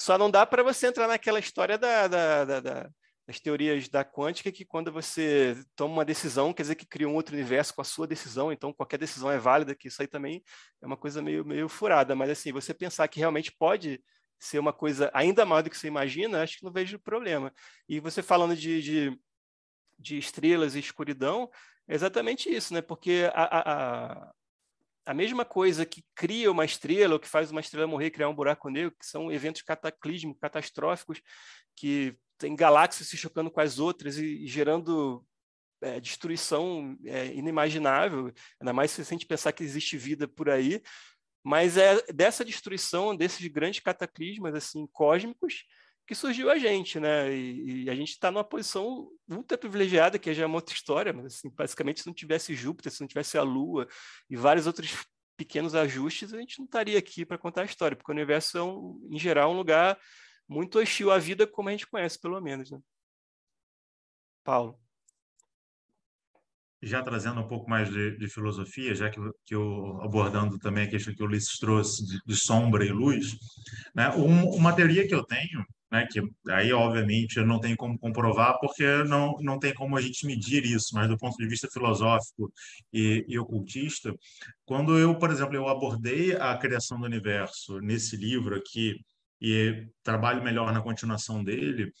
[0.00, 2.90] só não dá para você entrar naquela história da, da, da, da,
[3.26, 7.14] das teorias da quântica que quando você toma uma decisão, quer dizer que cria um
[7.14, 10.42] outro universo com a sua decisão, então qualquer decisão é válida, que isso aí também
[10.80, 12.16] é uma coisa meio, meio furada.
[12.16, 14.02] Mas assim, você pensar que realmente pode
[14.38, 17.52] ser uma coisa ainda maior do que você imagina, acho que não vejo problema.
[17.86, 19.20] E você falando de, de,
[19.98, 21.50] de estrelas e escuridão,
[21.86, 22.80] é exatamente isso, né?
[22.80, 24.32] Porque a, a
[25.14, 28.68] mesma coisa que cria uma estrela, ou que faz uma estrela morrer, criar um buraco
[28.68, 31.20] negro, que são eventos cataclísmicos, catastróficos,
[31.74, 35.24] que tem galáxias se chocando com as outras e, e gerando
[35.82, 40.82] é, destruição é, inimaginável, ainda mais se a gente pensar que existe vida por aí.
[41.42, 45.64] Mas é dessa destruição, desses grandes cataclismas assim cósmicos,
[46.10, 47.32] que surgiu a gente, né?
[47.32, 51.12] E, e a gente está numa posição ultra privilegiada, que já é uma outra história,
[51.12, 53.86] mas assim, basicamente se não tivesse Júpiter, se não tivesse a Lua
[54.28, 58.10] e vários outros pequenos ajustes, a gente não estaria aqui para contar a história, porque
[58.10, 59.96] o universo é, um, em geral, um lugar
[60.48, 62.80] muito hostil à vida, como a gente conhece, pelo menos, né?
[64.42, 64.76] Paulo.
[66.82, 70.90] Já trazendo um pouco mais de, de filosofia, já que, que eu abordando também a
[70.90, 73.38] questão que o Ulisses trouxe de, de sombra e luz,
[73.94, 74.10] né?
[74.16, 78.84] Um, uma teoria que eu tenho né, que aí, obviamente, não tem como comprovar, porque
[79.04, 82.52] não, não tem como a gente medir isso, mas do ponto de vista filosófico
[82.92, 84.14] e, e ocultista,
[84.64, 88.96] quando eu, por exemplo, eu abordei a criação do universo nesse livro aqui,
[89.40, 91.92] e trabalho melhor na continuação dele,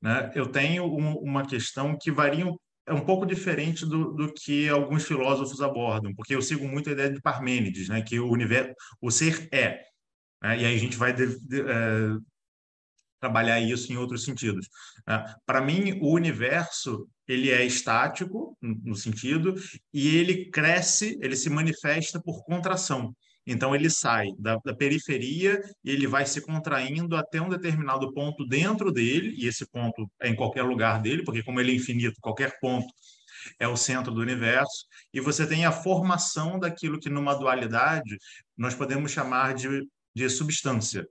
[0.00, 2.46] né, eu tenho um, uma questão que varia
[2.88, 6.92] é um pouco diferente do, do que alguns filósofos abordam, porque eu sigo muito a
[6.92, 9.82] ideia de Parmênides, né, que o universo, o ser é,
[10.40, 12.16] né, e aí a gente vai de, de, é,
[13.20, 14.68] trabalhar isso em outros sentidos.
[15.06, 15.24] Né?
[15.44, 19.54] Para mim, o universo ele é estático no sentido
[19.92, 23.14] e ele cresce, ele se manifesta por contração.
[23.46, 28.44] Então ele sai da, da, periferia e ele vai se contraindo até um determinado ponto
[28.44, 32.20] dentro dele, e esse ponto é em qualquer lugar dele, porque como ele é infinito,
[32.20, 32.86] qualquer ponto
[33.60, 38.18] é o centro do universo, e você tem a formação daquilo que numa dualidade
[38.56, 41.06] nós podemos chamar de, de substância.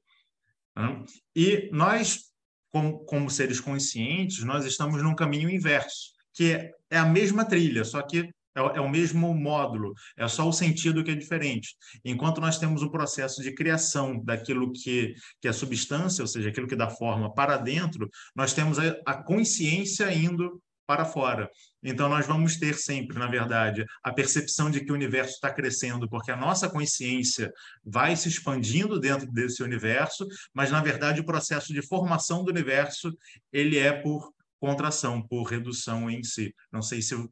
[0.76, 1.06] Né?
[1.36, 2.26] E nós,
[2.72, 8.02] como, como seres conscientes, nós estamos num caminho inverso, que é a mesma trilha, só
[8.02, 11.76] que é, é, o mesmo módulo, é só o sentido que é diferente.
[12.06, 16.68] Enquanto nós temos um processo de criação daquilo que, que é substância, ou seja, aquilo
[16.68, 21.50] que dá forma para dentro, nós temos a, a consciência indo para fora.
[21.84, 26.10] Então, nós vamos ter sempre, na verdade, a percepção de que o universo está crescendo,
[26.10, 27.52] porque a nossa consciência
[27.84, 33.12] vai se expandindo dentro desse universo, mas, na verdade, o processo de formação do universo
[33.52, 36.54] ele é por contração, por redução em si.
[36.72, 37.32] Não sei se eu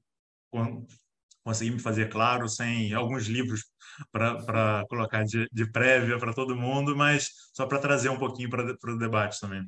[1.43, 3.65] consegui me fazer claro sem alguns livros
[4.11, 8.93] para colocar de, de prévia para todo mundo, mas só para trazer um pouquinho para
[8.93, 9.67] o debate também.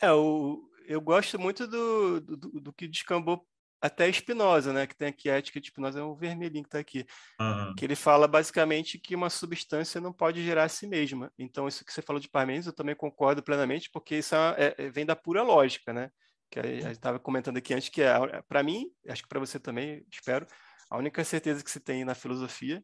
[0.00, 3.46] É, o, eu gosto muito do, do, do que descambou
[3.80, 4.86] até Spinoza, né?
[4.86, 7.06] Que tem aqui a ética de Spinoza, é o vermelhinho que está aqui.
[7.40, 7.74] Uhum.
[7.76, 11.30] Que ele fala basicamente que uma substância não pode gerar a si mesma.
[11.38, 14.90] Então, isso que você falou de Parmênides, eu também concordo plenamente, porque isso é, é,
[14.90, 16.10] vem da pura lógica, né?
[16.50, 18.14] Que a gente estava comentando aqui antes, que é,
[18.48, 20.46] para mim, acho que para você também, espero,
[20.90, 22.82] a única certeza que se tem na filosofia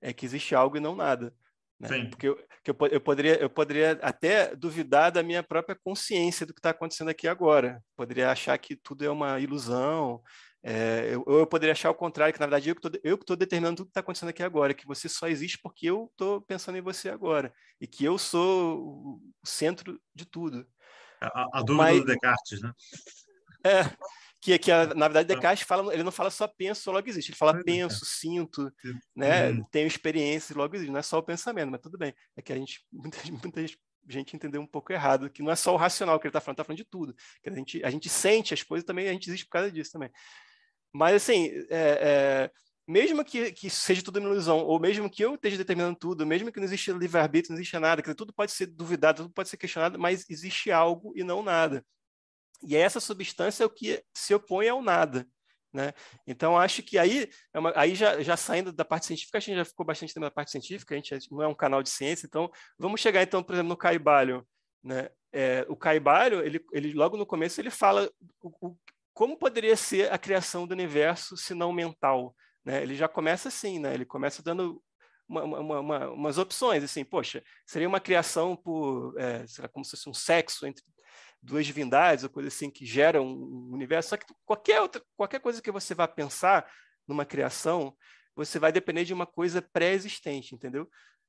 [0.00, 1.34] é que existe algo e não nada.
[1.78, 2.06] Né?
[2.06, 6.52] Porque eu, que eu, eu, poderia, eu poderia até duvidar da minha própria consciência do
[6.52, 7.82] que está acontecendo aqui agora.
[7.96, 10.22] Poderia achar que tudo é uma ilusão,
[10.62, 13.86] é, eu, eu, poderia achar o contrário, que na verdade eu que estou determinando tudo
[13.86, 17.08] que está acontecendo aqui agora, que você só existe porque eu estou pensando em você
[17.08, 20.66] agora, e que eu sou o centro de tudo.
[21.20, 22.72] A, a dúvida Mas, do Descartes, né?
[23.64, 23.82] É,
[24.40, 27.38] que, que a, na verdade Descartes fala, ele não fala só penso, logo existe, ele
[27.38, 28.72] fala penso, sinto,
[29.14, 29.64] né, uhum.
[29.70, 32.56] tenho experiência, logo existe, não é só o pensamento, mas tudo bem, é que a
[32.56, 33.64] gente, muita, muita
[34.08, 36.54] gente entendeu um pouco errado, que não é só o racional que ele está falando,
[36.54, 39.28] está falando de tudo, que a gente, a gente sente as coisas também, a gente
[39.28, 40.10] existe por causa disso também.
[40.92, 42.50] Mas assim, é, é,
[42.86, 46.50] mesmo que, que seja tudo uma ilusão, ou mesmo que eu esteja determinando tudo, mesmo
[46.50, 49.58] que não exista livre-arbítrio, não exista nada, que tudo pode ser duvidado, tudo pode ser
[49.58, 51.84] questionado, mas existe algo e não nada.
[52.62, 55.26] E essa substância é o que se opõe ao nada.
[55.72, 55.92] Né?
[56.26, 59.56] Então, acho que aí, é uma, aí já, já saindo da parte científica, a gente
[59.56, 62.26] já ficou bastante tempo na parte científica, a gente não é um canal de ciência,
[62.26, 64.46] então vamos chegar, então, por exemplo, no Caibalho.
[64.82, 65.10] Né?
[65.32, 68.76] É, o Caibalho, ele, ele, logo no começo, ele fala o, o,
[69.12, 72.34] como poderia ser a criação do universo se não mental.
[72.64, 72.82] Né?
[72.82, 73.92] Ele já começa assim, né?
[73.92, 74.82] ele começa dando
[75.28, 79.90] uma, uma, uma, umas opções, assim, poxa, seria uma criação por, é, será como se
[79.90, 80.82] fosse um sexo entre
[81.42, 84.10] duas divindades ou coisa assim que gera um universo.
[84.10, 86.70] Só que qualquer outra, qualquer coisa que você vá pensar
[87.06, 87.96] numa criação,
[88.34, 90.88] você vai depender de uma coisa pré-existente, entendeu?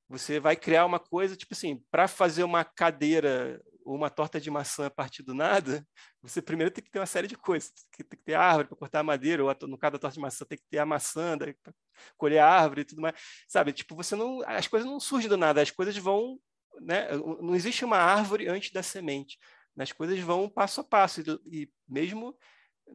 [0.09, 4.51] Você vai criar uma coisa, tipo assim, para fazer uma cadeira ou uma torta de
[4.51, 5.85] maçã a partir do nada,
[6.21, 7.71] você primeiro tem que ter uma série de coisas.
[7.95, 10.45] Tem que ter árvore para cortar a madeira, ou no caso da torta de maçã,
[10.45, 11.73] tem que ter a maçã para
[12.17, 13.15] colher a árvore e tudo mais.
[13.47, 14.41] Sabe, tipo, você não.
[14.45, 16.39] As coisas não surgem do nada, as coisas vão.
[16.81, 17.09] Né?
[17.41, 19.37] Não existe uma árvore antes da semente
[19.83, 21.21] as coisas vão passo a passo.
[21.21, 22.35] E, e mesmo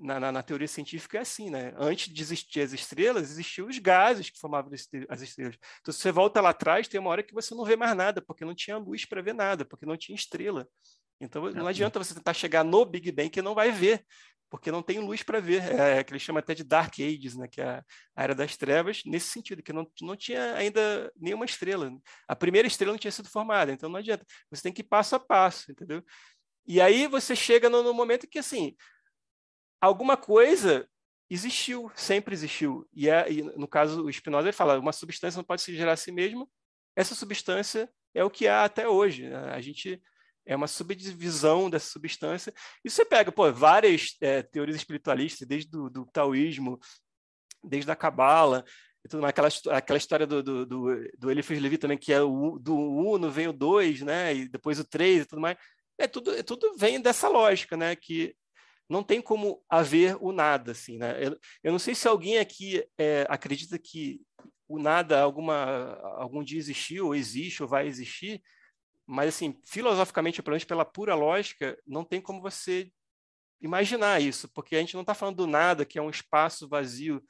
[0.00, 1.72] na, na, na, teoria científica é assim, né?
[1.76, 4.72] Antes de existir as estrelas, existiam os gases que formavam
[5.08, 5.56] as estrelas.
[5.80, 8.20] Então, se você volta lá atrás, tem uma hora que você não vê mais nada,
[8.20, 10.66] porque não tinha luz para ver nada, porque não tinha estrela.
[11.20, 14.04] Então, não adianta você tentar chegar no Big Bang que não vai ver,
[14.50, 15.62] porque não tem luz para ver.
[15.62, 17.48] É, é que eles chamam até de Dark Ages, né?
[17.48, 17.82] que é
[18.14, 21.90] a era das trevas, nesse sentido, que não, não tinha ainda nenhuma estrela.
[22.28, 24.24] A primeira estrela não tinha sido formada, então não adianta.
[24.50, 26.04] Você tem que ir passo a passo, entendeu?
[26.66, 28.76] E aí você chega no, no momento que, assim,
[29.80, 30.88] alguma coisa
[31.28, 32.88] existiu, sempre existiu.
[32.92, 35.92] E, é, e no caso, o Spinoza ele fala, uma substância não pode se gerar
[35.92, 36.48] a si mesma,
[36.96, 39.28] essa substância é o que há até hoje.
[39.28, 39.36] Né?
[39.52, 40.00] A gente
[40.46, 42.52] é uma subdivisão dessa substância.
[42.84, 46.78] E você pega pô, várias é, teorias espiritualistas, desde do, do taoísmo,
[47.62, 48.64] desde a cabala,
[49.22, 53.30] aquela, aquela história do, do, do, do Eliphas Levi também, que é o, do uno
[53.30, 54.34] vem o dois, né?
[54.34, 55.56] e depois o três e tudo mais.
[55.98, 57.94] É tudo, é tudo vem dessa lógica, né?
[57.94, 58.36] Que
[58.88, 61.16] não tem como haver o nada, assim, né?
[61.24, 64.20] Eu, eu não sei se alguém aqui é, acredita que
[64.68, 68.42] o nada alguma algum dia existiu ou existe ou vai existir,
[69.06, 72.90] mas assim, filosoficamente, pelo menos pela pura lógica, não tem como você
[73.60, 77.22] imaginar isso, porque a gente não está falando do nada, que é um espaço vazio,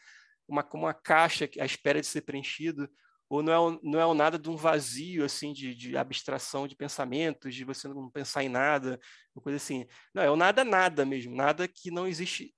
[0.48, 2.88] uma, uma caixa à espera de ser preenchido,
[3.28, 6.76] ou não é, não é o nada de um vazio assim de, de abstração de
[6.76, 9.00] pensamentos, de você não pensar em nada,
[9.34, 9.86] uma coisa assim.
[10.14, 12.54] Não, é o nada nada mesmo, nada que não existe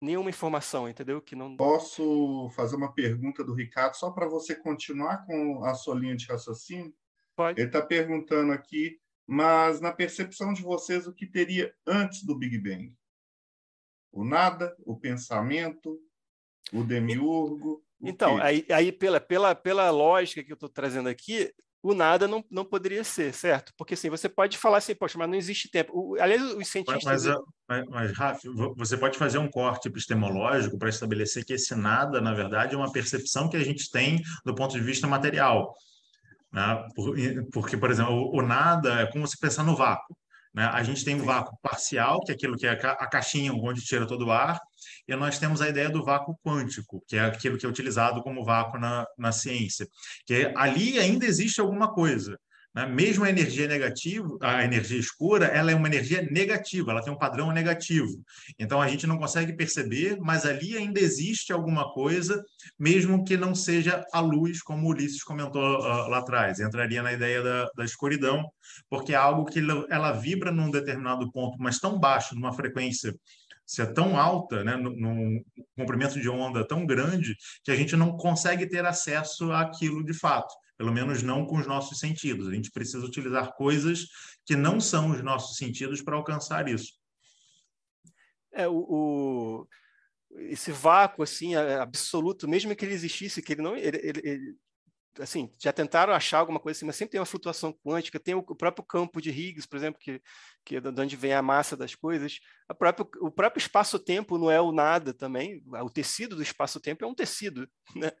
[0.00, 1.20] nenhuma informação, entendeu?
[1.20, 5.94] Que não Posso fazer uma pergunta do Ricardo só para você continuar com a sua
[5.94, 6.94] linha de raciocínio?
[7.36, 7.60] Pode.
[7.60, 12.58] Ele está perguntando aqui, mas na percepção de vocês, o que teria antes do Big
[12.58, 12.94] Bang?
[14.10, 16.00] O nada, o pensamento,
[16.72, 17.84] o demiurgo?
[18.02, 22.44] Então, aí, aí pela, pela, pela lógica que eu estou trazendo aqui, o nada não,
[22.50, 23.72] não poderia ser, certo?
[23.76, 25.92] Porque assim, você pode falar assim, poxa, mas não existe tempo.
[25.94, 27.04] O, aliás, os cientistas.
[27.04, 27.24] Mas,
[27.68, 28.40] mas, mas, Rafa,
[28.76, 32.92] você pode fazer um corte epistemológico para estabelecer que esse nada, na verdade, é uma
[32.92, 35.74] percepção que a gente tem do ponto de vista material.
[36.52, 36.86] Né?
[37.52, 40.16] Porque, por exemplo, o nada é como se pensar no vácuo.
[40.54, 40.64] Né?
[40.64, 44.06] A gente tem o vácuo parcial, que é aquilo que é a caixinha onde tira
[44.06, 44.58] todo o ar,
[45.06, 48.44] e nós temos a ideia do vácuo quântico, que é aquilo que é utilizado como
[48.44, 49.86] vácuo na, na ciência,
[50.26, 52.38] que ali ainda existe alguma coisa.
[52.78, 52.86] Né?
[52.86, 57.18] Mesmo a energia negativa, a energia escura, ela é uma energia negativa, ela tem um
[57.18, 58.22] padrão negativo.
[58.56, 62.44] Então a gente não consegue perceber, mas ali ainda existe alguma coisa,
[62.78, 66.60] mesmo que não seja a luz, como o Ulisses comentou uh, lá atrás.
[66.60, 68.48] Entraria na ideia da, da escuridão,
[68.88, 69.58] porque é algo que
[69.90, 73.12] ela vibra num determinado ponto, mas tão baixo, numa frequência
[73.66, 75.44] se é tão alta, né, num
[75.76, 80.54] comprimento de onda tão grande, que a gente não consegue ter acesso àquilo de fato
[80.78, 82.46] pelo menos não com os nossos sentidos.
[82.46, 84.06] A gente precisa utilizar coisas
[84.46, 86.94] que não são os nossos sentidos para alcançar isso.
[88.52, 89.68] É, o, o,
[90.36, 94.56] esse vácuo assim absoluto, mesmo que ele existisse, que ele não, ele, ele,
[95.18, 98.42] assim, já tentaram achar alguma coisa assim, mas sempre tem uma flutuação quântica, tem o,
[98.42, 100.22] próprio campo de Higgs, por exemplo, que,
[100.68, 102.40] que é de onde vem a massa das coisas.
[102.78, 107.14] Próprio, o próprio espaço-tempo não é o nada também, o tecido do espaço-tempo é um
[107.14, 107.66] tecido,
[107.96, 108.12] né?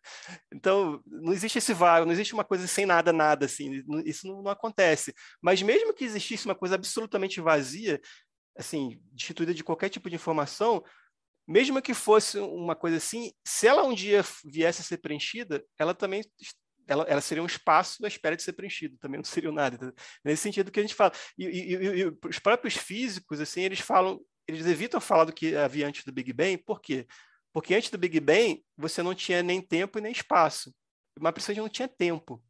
[0.50, 4.42] Então, não existe esse vácuo, não existe uma coisa sem nada, nada, assim, isso não,
[4.42, 5.14] não acontece.
[5.42, 8.00] Mas mesmo que existisse uma coisa absolutamente vazia,
[8.56, 10.82] assim, destituída de qualquer tipo de informação,
[11.46, 15.94] mesmo que fosse uma coisa assim, se ela um dia viesse a ser preenchida, ela
[15.94, 16.22] também
[16.88, 19.94] ela, ela, seria um espaço à espera de ser preenchido, também não seria nada.
[20.24, 21.12] Nesse sentido que a gente fala.
[21.36, 25.54] E, e, e, e, os próprios físicos, assim, eles falam, eles evitam falar do que
[25.54, 27.06] havia antes do Big Bang, por quê?
[27.52, 30.74] Porque antes do Big Bang, você não tinha nem tempo e nem espaço.
[31.20, 32.42] Mas precisamente não tinha tempo.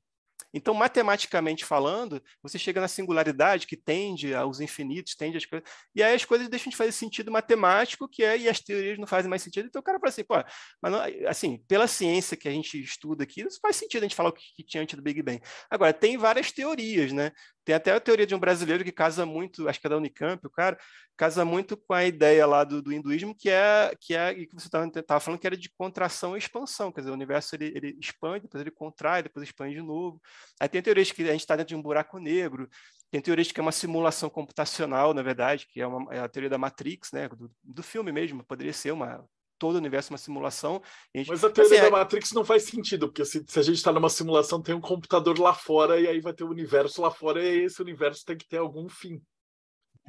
[0.53, 6.03] Então, matematicamente falando, você chega na singularidade que tende aos infinitos, tende às coisas, e
[6.03, 9.29] aí as coisas deixam de fazer sentido matemático, que é, e as teorias não fazem
[9.29, 9.67] mais sentido.
[9.67, 10.35] Então o cara fala assim, pô,
[10.81, 14.17] mas não, assim, pela ciência que a gente estuda aqui, não faz sentido a gente
[14.17, 15.41] falar o que, que tinha antes do Big Bang.
[15.71, 17.33] Agora, tem várias teorias, né?
[17.65, 20.47] Tem até a teoria de um brasileiro que casa muito, acho que é da Unicamp,
[20.47, 20.79] o cara,
[21.19, 24.69] casa muito com a ideia lá do, do hinduísmo, que é que é que você
[24.69, 28.43] estava falando que era de contração e expansão, quer dizer, o universo ele, ele expande,
[28.43, 30.19] depois ele contrai, depois expande de novo.
[30.61, 32.69] Aí tem teorias que a gente está dentro de um buraco negro,
[33.11, 36.51] tem teorias que é uma simulação computacional, na verdade, que é, uma, é a teoria
[36.51, 39.25] da Matrix, né, do, do filme mesmo, poderia ser uma
[39.59, 40.81] todo o universo uma simulação.
[41.15, 41.29] A gente...
[41.29, 42.01] Mas a teoria assim, da é...
[42.01, 45.39] Matrix não faz sentido, porque se, se a gente está numa simulação, tem um computador
[45.39, 48.37] lá fora, e aí vai ter o um universo lá fora, e esse universo tem
[48.37, 49.21] que ter algum fim.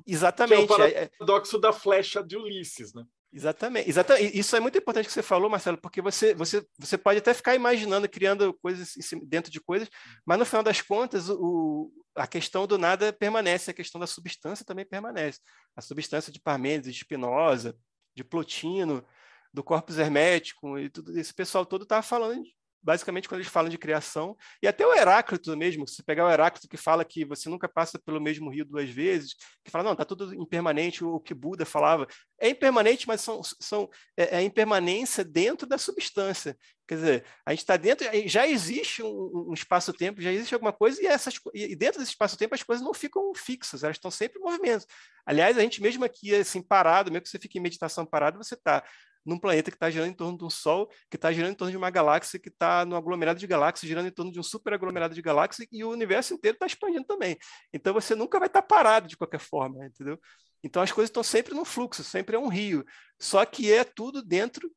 [0.06, 0.68] Exatamente.
[0.68, 1.10] Que é o é, é.
[1.18, 1.60] paradoxo é...
[1.60, 3.04] da flecha de Ulisses, né?
[3.32, 3.90] Exatamente.
[3.90, 4.38] Exatamente.
[4.38, 7.56] Isso é muito importante que você falou, Marcelo, porque você, você, você pode até ficar
[7.56, 8.94] imaginando, criando coisas
[9.28, 9.88] dentro de coisas,
[10.26, 14.66] mas no final das contas, o, a questão do nada permanece, a questão da substância
[14.66, 15.40] também permanece.
[15.76, 17.76] A substância de Parmênides, de Spinoza,
[18.16, 19.06] de Plotino,
[19.54, 22.44] do corpus hermético e tudo esse pessoal todo estava falando
[22.82, 26.68] basicamente quando eles falam de criação, e até o Heráclito mesmo, se pegar o Heráclito
[26.68, 30.06] que fala que você nunca passa pelo mesmo rio duas vezes, que fala, não, está
[30.06, 32.08] tudo impermanente, o que Buda falava,
[32.40, 36.58] é impermanente, mas são, são, é, é impermanência dentro da substância,
[36.88, 41.02] quer dizer, a gente está dentro, já existe um, um espaço-tempo, já existe alguma coisa,
[41.02, 44.44] e, essas, e dentro desse espaço-tempo as coisas não ficam fixas, elas estão sempre em
[44.44, 44.86] movimento.
[45.26, 48.56] Aliás, a gente mesmo aqui, assim, parado, mesmo que você fique em meditação parado, você
[48.56, 48.84] está
[49.30, 51.72] num planeta que está girando em torno de um Sol, que está girando em torno
[51.72, 54.74] de uma galáxia, que está no aglomerado de galáxias, girando em torno de um super
[54.74, 57.38] aglomerado de galáxias, e o universo inteiro está expandindo também.
[57.72, 60.20] Então você nunca vai estar tá parado de qualquer forma, entendeu?
[60.64, 62.84] Então as coisas estão sempre no fluxo, sempre é um rio.
[63.20, 64.70] Só que é tudo dentro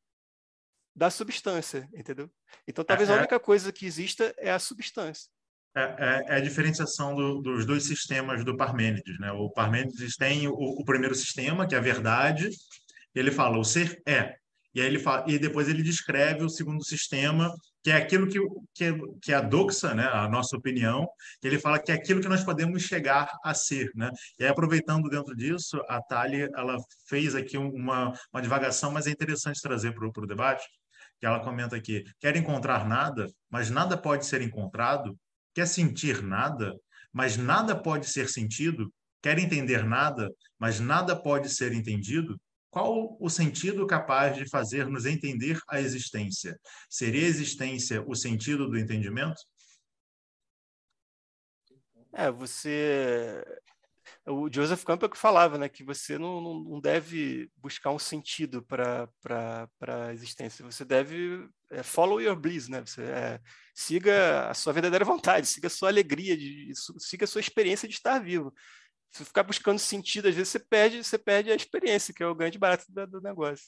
[0.95, 2.29] da substância, entendeu?
[2.67, 3.19] Então talvez é, a é.
[3.19, 5.29] única coisa que exista é a substância.
[5.75, 9.19] É, é, é a diferenciação do, dos dois sistemas do Parmênides.
[9.19, 9.31] Né?
[9.31, 12.47] O Parmênides tem o, o, primeiro sistema, que é a verdade,
[13.15, 14.37] ele fala o ser é.
[14.73, 17.53] E aí ele fala, e depois ele descreve o segundo sistema,
[17.83, 18.39] que é aquilo que,
[18.73, 21.07] que, que é a doxa, né, a nossa opinião,
[21.43, 24.09] ele fala que é aquilo que nós podemos chegar a ser, né?
[24.39, 29.11] E aí, aproveitando dentro disso, a Thalia, ela fez aqui uma, uma divagação, mas é
[29.11, 30.65] interessante trazer para o debate,
[31.19, 35.17] que ela comenta aqui, quer encontrar nada, mas nada pode ser encontrado,
[35.53, 36.73] quer sentir nada,
[37.11, 42.39] mas nada pode ser sentido, quer entender nada, mas nada pode ser entendido,
[42.73, 46.59] qual o sentido capaz de fazer-nos entender a existência?
[46.89, 49.39] Seria a existência o sentido do entendimento?
[52.11, 53.45] É, você.
[54.25, 59.07] O Joseph Campbell que falava, né, que você não, não deve buscar um sentido para
[59.81, 60.65] a existência.
[60.65, 62.81] Você deve é, follow your bliss, né?
[62.81, 63.39] Você, é,
[63.75, 67.93] siga a sua verdadeira vontade, siga a sua alegria, de, siga a sua experiência de
[67.93, 68.51] estar vivo.
[69.13, 72.33] Se ficar buscando sentido, às vezes você perde, você perde a experiência, que é o
[72.33, 73.67] grande barato do, do negócio.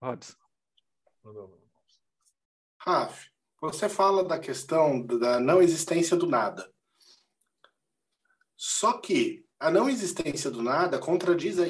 [0.00, 0.34] Robson.
[2.78, 6.70] Raf, você fala da questão da não existência do nada.
[8.54, 11.64] Só que a não existência do nada contradiz a,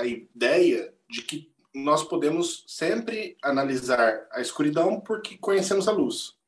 [0.00, 6.38] a ideia de que nós podemos sempre analisar a escuridão porque conhecemos a luz.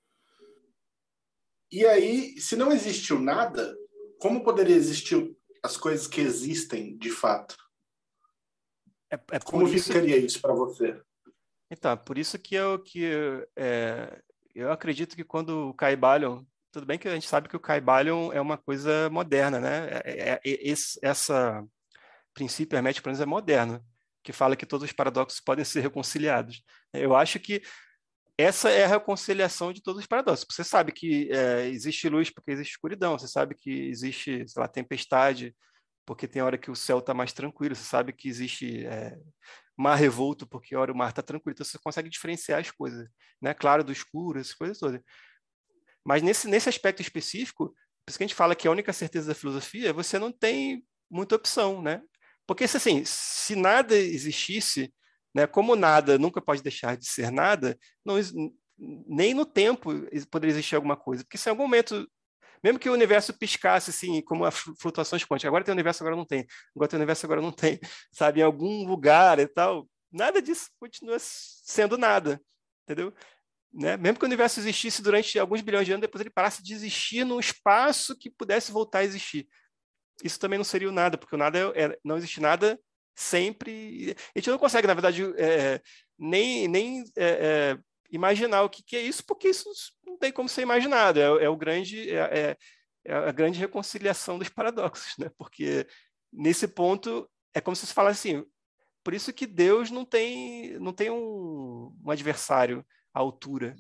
[1.70, 3.76] E aí, se não existiu nada,
[4.18, 7.56] como poderia existir as coisas que existem de fato?
[9.10, 9.86] É, é como isso...
[9.86, 11.00] ficaria isso para você?
[11.70, 13.10] Então, por isso que eu que
[13.56, 14.20] é,
[14.54, 18.32] eu acredito que quando o Caibalion tudo bem que a gente sabe que o Caibalion
[18.32, 19.88] é uma coisa moderna, né?
[20.04, 21.64] É, é, é, esse, essa
[22.34, 23.80] princípio hermético, pelo menos, é moderno,
[24.24, 26.64] que fala que todos os paradoxos podem ser reconciliados.
[26.92, 27.62] Eu acho que
[28.36, 30.46] essa é a reconciliação de todos os paradoxos.
[30.50, 34.68] Você sabe que é, existe luz porque existe escuridão, você sabe que existe, sei lá,
[34.68, 35.54] tempestade
[36.06, 39.18] porque tem hora que o céu está mais tranquilo, você sabe que existe é,
[39.76, 43.08] mar revolto porque hora o mar está tranquilo, então você consegue diferenciar as coisas,
[43.40, 43.54] né?
[43.54, 45.00] Claro do escuro, essas coisas todas.
[46.04, 49.28] Mas nesse, nesse aspecto específico, por isso que a gente fala que a única certeza
[49.28, 52.02] da filosofia é você não tem muita opção, né?
[52.46, 54.92] Porque assim, se nada existisse,
[55.34, 58.16] né, como nada nunca pode deixar de ser nada, não,
[58.78, 59.90] nem no tempo
[60.30, 61.24] poderia existir alguma coisa.
[61.24, 62.08] Porque se em algum momento,
[62.62, 66.16] mesmo que o universo piscasse assim, como as flutuações quânticas, agora tem o universo, agora
[66.16, 67.80] não tem, agora tem o universo, agora não tem,
[68.12, 72.40] sabe, em algum lugar e tal, nada disso continua sendo nada,
[72.84, 73.12] entendeu?
[73.72, 73.96] Né?
[73.96, 77.24] Mesmo que o universo existisse durante alguns bilhões de anos, depois ele parasse de existir
[77.24, 79.48] num espaço que pudesse voltar a existir.
[80.22, 82.78] Isso também não seria o nada, porque o nada é, é, não existe nada
[83.14, 84.16] sempre.
[84.34, 85.80] A gente não consegue, na verdade, é,
[86.18, 87.78] nem, nem é, é,
[88.10, 89.68] imaginar o que, que, é isso, porque isso
[90.04, 91.20] não tem como ser imaginado.
[91.20, 92.56] É, é o grande, é,
[93.08, 95.30] a grande reconciliação dos paradoxos, né?
[95.36, 95.86] porque
[96.32, 98.44] nesse ponto é como se se falasse assim.
[99.02, 103.76] Por isso que Deus não tem, não tem um, um adversário a altura,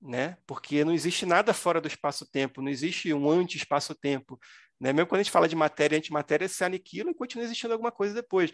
[0.00, 0.36] né?
[0.46, 4.38] Porque não existe nada fora do espaço-tempo, não existe um anti-espaço-tempo,
[4.80, 4.92] né?
[4.92, 7.92] Mesmo quando a gente fala de matéria e antimatéria, se aniquila e continua existindo alguma
[7.92, 8.52] coisa depois.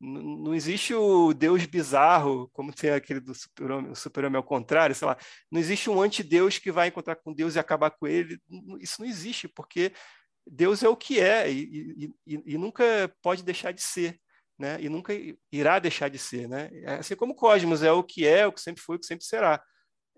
[0.00, 5.16] Não, existe o Deus bizarro, como tem aquele do super-homem super ao contrário, sei lá.
[5.50, 8.38] Não existe um anti-Deus que vai encontrar com Deus e acabar com ele.
[8.80, 9.92] Isso não existe, porque
[10.46, 12.84] Deus é o que é e, e, e nunca
[13.22, 14.20] pode deixar de ser
[14.58, 14.78] né?
[14.80, 15.12] E nunca
[15.52, 16.70] irá deixar de ser, né?
[16.98, 19.24] Assim como o cosmos é o que é, o que sempre foi, o que sempre
[19.24, 19.62] será.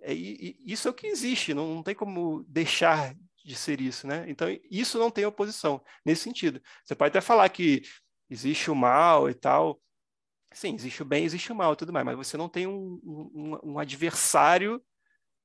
[0.01, 3.81] É, e, e isso é o que existe, não, não, tem como deixar de ser
[3.81, 4.25] isso, né?
[4.29, 6.61] Então isso não tem oposição nesse sentido.
[6.85, 7.83] Você pode até falar que
[8.31, 9.81] existe o mal e tal,
[10.53, 13.59] sim, existe o bem, existe o mal, tudo mais, mas você não tem um, um,
[13.73, 14.83] um adversário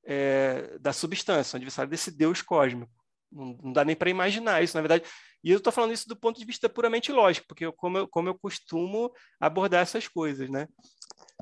[0.06, 2.92] é, da substância, um adversário desse Deus cósmico.
[3.32, 5.04] Não, não dá nem para imaginar isso, na verdade.
[5.44, 8.08] E eu estou falando isso do ponto de vista puramente lógico, porque eu, como, eu,
[8.08, 10.68] como eu costumo abordar essas coisas, né?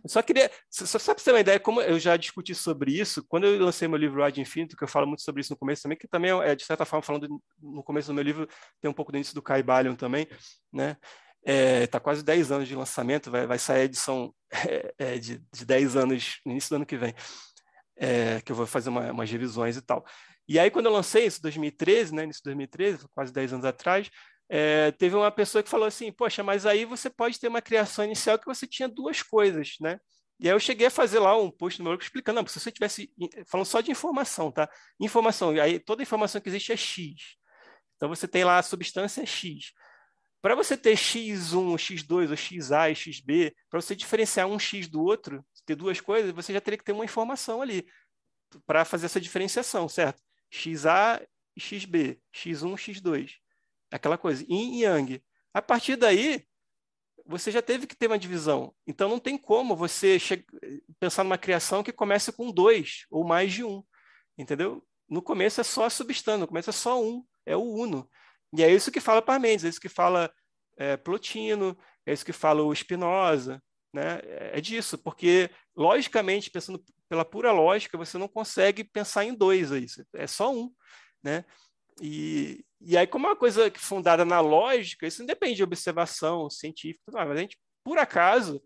[0.08, 3.24] Só queria, só, só para você ter uma ideia, como eu já discuti sobre isso,
[3.28, 5.84] quando eu lancei meu livro Ad Infinito, que eu falo muito sobre isso no começo
[5.84, 8.48] também, que também é, de certa forma, falando no começo do meu livro,
[8.82, 10.28] tem um pouco do início do Caibalion também,
[10.74, 10.98] né?
[11.44, 14.34] É, tá quase 10 anos de lançamento, vai, vai sair a edição
[14.68, 17.14] é, é, de, de 10 anos no início do ano que vem,
[17.96, 20.06] é, que eu vou fazer uma, umas revisões e tal.
[20.48, 23.66] E aí, quando eu lancei isso, em 2013, né, início de 2013, quase 10 anos
[23.66, 24.10] atrás,
[24.54, 28.04] é, teve uma pessoa que falou assim, poxa, mas aí você pode ter uma criação
[28.04, 29.98] inicial que você tinha duas coisas, né?
[30.42, 32.70] E aí eu cheguei a fazer lá um post no meu explicando, não, se você
[32.70, 33.10] tivesse,
[33.48, 34.70] falando só de informação, tá?
[35.00, 37.38] Informação, aí toda informação que existe é X.
[37.96, 39.72] Então você tem lá a substância X.
[40.42, 45.02] Para você ter X1, X2, ou XA e XB, para você diferenciar um X do
[45.02, 47.88] outro, ter duas coisas, você já teria que ter uma informação ali
[48.66, 50.22] para fazer essa diferenciação, certo?
[50.52, 51.26] XA
[51.56, 53.41] e XB, X1, X2.
[53.92, 55.24] Aquela coisa, yin e yang.
[55.54, 56.46] A partir daí,
[57.26, 58.74] você já teve que ter uma divisão.
[58.88, 60.18] Então, não tem como você
[61.00, 63.84] pensar numa criação que comece com dois ou mais de um.
[64.38, 64.84] Entendeu?
[65.08, 68.10] No começo é só a substância, no começo é só um, é o uno.
[68.54, 70.32] E é isso que fala Parmênides, é isso que fala
[70.78, 73.62] é, Plotino, é isso que fala o Spinoza.
[73.94, 74.20] Né?
[74.24, 79.86] É disso, porque, logicamente, pensando pela pura lógica, você não consegue pensar em dois aí,
[80.14, 80.72] é só um,
[81.22, 81.44] né?
[82.02, 86.50] E, e aí, como é uma coisa fundada na lógica, isso não depende de observação
[86.50, 88.62] científica, mas a gente, por acaso,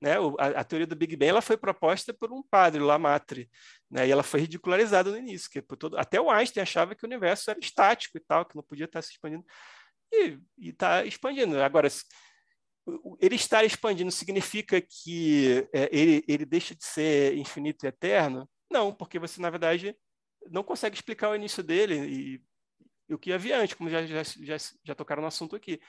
[0.00, 3.50] né, a, a, teoria do Big Bang ela foi proposta por um padre, Lamartre,
[3.90, 7.06] né, e ela foi ridicularizada no início, que todo, até o Einstein achava que o
[7.06, 9.44] universo era estático e tal, que não podia estar se expandindo,
[10.12, 10.38] e
[10.70, 11.60] está expandindo.
[11.60, 11.88] Agora,
[13.20, 18.48] ele estar expandindo significa que é, ele, ele deixa de ser infinito e eterno?
[18.70, 19.94] Não, porque você, na verdade,
[20.50, 22.42] não consegue explicar o início dele e,
[23.08, 25.80] e o que havia antes, como já, já, já, já tocaram no assunto aqui.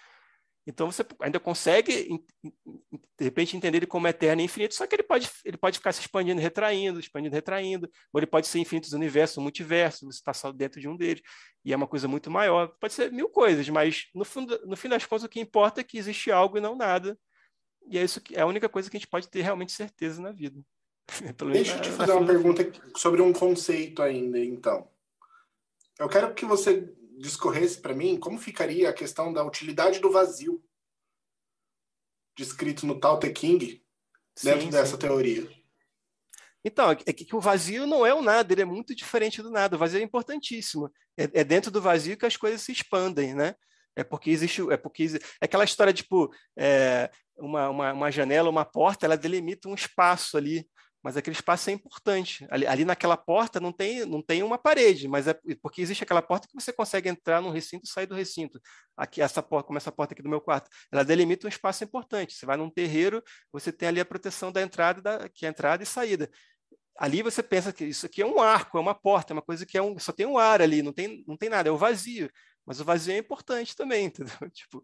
[0.70, 5.04] Então você ainda consegue, de repente, entender ele como eterno e infinito, só que ele
[5.04, 9.42] pode, ele pode ficar se expandindo, retraindo, expandindo, retraindo, ou ele pode ser infinitos universos,
[9.42, 11.24] multiverso, você está só dentro de um deles,
[11.66, 12.68] e é uma coisa muito maior.
[12.80, 15.84] Pode ser mil coisas, mas no, fundo, no fim das contas o que importa é
[15.84, 17.18] que existe algo e não nada.
[17.90, 20.22] E é isso que é a única coisa que a gente pode ter realmente certeza
[20.22, 20.62] na vida.
[21.52, 24.88] Deixa eu te fazer uma pergunta sobre um conceito ainda, então.
[25.98, 30.64] Eu quero que você discorresse para mim como ficaria a questão da utilidade do vazio
[32.36, 33.84] descrito no Tao Te King
[34.42, 34.98] dentro sim, dessa sim.
[34.98, 35.50] teoria.
[36.64, 39.76] Então, é que o vazio não é o nada, ele é muito diferente do nada.
[39.76, 40.90] O vazio é importantíssimo.
[41.18, 43.56] É, é dentro do vazio que as coisas se expandem, né?
[43.96, 48.50] É porque existe, é porque existe, é aquela história tipo é, uma, uma, uma janela,
[48.50, 50.66] uma porta, ela delimita um espaço ali
[51.02, 52.46] mas aquele espaço é importante.
[52.50, 56.22] Ali, ali, naquela porta não tem, não tem uma parede, mas é porque existe aquela
[56.22, 58.60] porta que você consegue entrar no recinto e sair do recinto.
[58.98, 62.34] Aqui, essa porta, como essa porta aqui do meu quarto, ela delimita um espaço importante.
[62.34, 65.82] Você vai num terreiro, você tem ali a proteção da entrada, da, que é entrada
[65.84, 66.30] e saída.
[66.98, 69.66] Ali você pensa que isso aqui é um arco, é uma porta, é uma coisa
[69.66, 71.78] que é um, só tem um ar ali, não tem, não tem nada, é o
[71.78, 72.30] vazio.
[72.66, 74.50] Mas o vazio é importante também, entendeu?
[74.52, 74.84] Tipo,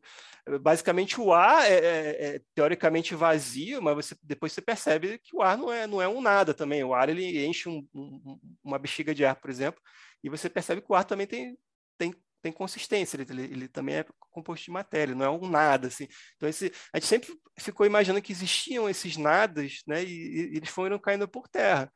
[0.61, 5.41] basicamente o ar é, é, é, teoricamente vazio, mas você, depois você percebe que o
[5.41, 6.83] ar não é, não é um nada também.
[6.83, 9.81] O ar ele enche um, um, uma bexiga de ar, por exemplo,
[10.23, 11.57] e você percebe que o ar também tem,
[11.97, 15.87] tem, tem consistência, ele, ele, ele também é composto de matéria, não é um nada.
[15.87, 16.07] Assim.
[16.35, 20.69] Então, esse, a gente sempre ficou imaginando que existiam esses nadas, né, e, e eles
[20.69, 21.91] foram caindo por terra.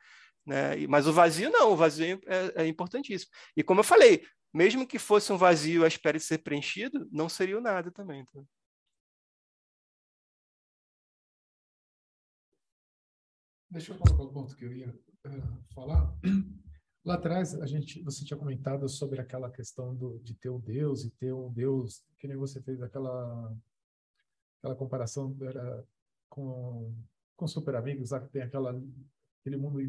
[0.46, 0.86] Né?
[0.88, 3.30] Mas o vazio não, o vazio é, é, importantíssimo.
[3.56, 7.28] E como eu falei, mesmo que fosse um vazio à espera de ser preenchido, não
[7.28, 8.24] seria o nada também.
[8.26, 8.42] Tá?
[13.70, 16.12] Deixa eu colocar o ponto que eu ia uh, falar.
[17.04, 21.04] Lá atrás, a gente, você tinha comentado sobre aquela questão do, de ter um Deus
[21.04, 23.56] e ter um Deus, que nem você fez aquela,
[24.58, 25.86] aquela comparação era,
[26.28, 26.94] com,
[27.36, 28.78] com Super Amigos, lá que tem aquela,
[29.40, 29.80] aquele mundo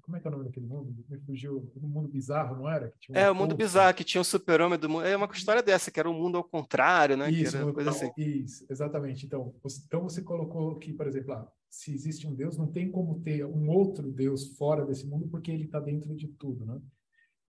[0.00, 0.94] como é que é o nome daquele mundo?
[1.08, 1.70] Me fugiu.
[1.76, 2.92] Um mundo bizarro, não era?
[3.08, 5.04] Um é, o mundo bizarro, que tinha um super-homem do mundo.
[5.04, 7.30] É uma história dessa, que era um mundo ao contrário, né?
[7.30, 8.10] Isso, uma coisa assim.
[8.16, 9.26] Isso, exatamente.
[9.26, 12.90] Então você, então você colocou que, por exemplo, ah, se existe um Deus, não tem
[12.90, 16.80] como ter um outro Deus fora desse mundo, porque ele está dentro de tudo, né?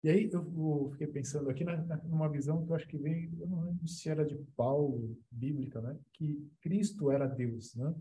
[0.01, 2.97] E aí eu, eu fiquei pensando aqui na, na, numa visão que eu acho que
[2.97, 5.97] veio, eu não lembro se era de Paulo, bíblica, né?
[6.13, 7.93] Que Cristo era Deus, né?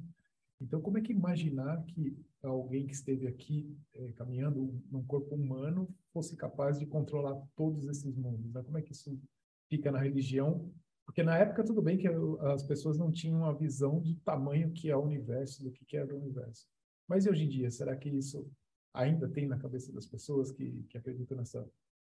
[0.61, 5.89] Então, como é que imaginar que alguém que esteve aqui é, caminhando num corpo humano
[6.13, 8.53] fosse capaz de controlar todos esses mundos?
[8.53, 8.63] Né?
[8.63, 9.21] Como é que isso
[9.69, 10.73] fica na religião?
[11.05, 12.07] Porque na época, tudo bem que
[12.53, 16.05] as pessoas não tinham a visão do tamanho que é o universo, do que é
[16.05, 16.69] o universo.
[17.09, 18.47] Mas hoje em dia, será que isso
[18.93, 21.67] ainda tem na cabeça das pessoas que, que acreditam nessa,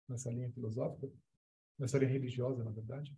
[0.10, 1.10] nessa linha filosófica?
[1.78, 3.16] Nessa linha religiosa, na verdade?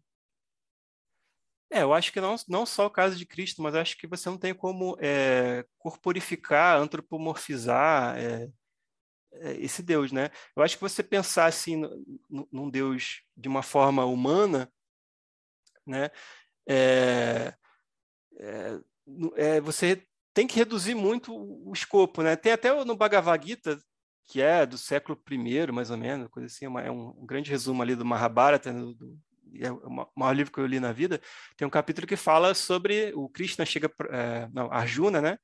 [1.72, 4.28] É, eu acho que não, não só o caso de Cristo, mas acho que você
[4.28, 8.49] não tem como é, corporificar, antropomorfizar é,
[9.34, 10.32] é, esse Deus, né?
[10.55, 11.82] Eu acho que você pensar assim
[12.51, 14.72] num Deus de uma forma humana,
[15.86, 16.09] né?
[16.67, 17.53] É,
[18.39, 18.80] é,
[19.36, 22.36] é, você tem que reduzir muito o escopo, né?
[22.36, 23.80] Tem até no Bhagavad Gita,
[24.26, 27.82] que é do século I, mais ou menos, coisa assim, é um, um grande resumo
[27.82, 29.20] ali do Mahabharata, do,
[29.59, 31.21] é o maior livro que eu li na vida,
[31.57, 35.37] tem um capítulo que fala sobre o Krishna chega, é, não, Arjuna, né?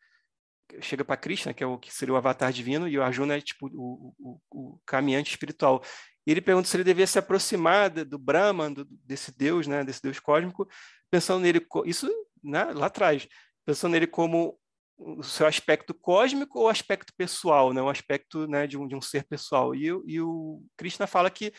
[0.82, 3.42] Chega para Krishna, que é o que seria o avatar divino, e o Arjuna é
[3.42, 5.84] tipo o, o, o caminhante espiritual.
[6.26, 9.84] E ele pergunta se ele devia se aproximar do Brahman, do, desse Deus, né?
[9.84, 10.68] Desse Deus cósmico,
[11.10, 12.10] pensando nele, isso
[12.44, 13.28] né, lá atrás,
[13.66, 14.60] pensando nele como
[14.98, 17.82] o seu aspecto cósmico ou aspecto pessoal, né?
[17.82, 19.76] O aspecto né, de, um, de um ser pessoal.
[19.76, 21.54] E, e o Krishna fala que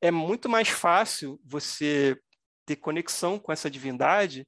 [0.00, 2.18] é muito mais fácil você
[2.66, 4.46] ter conexão com essa divindade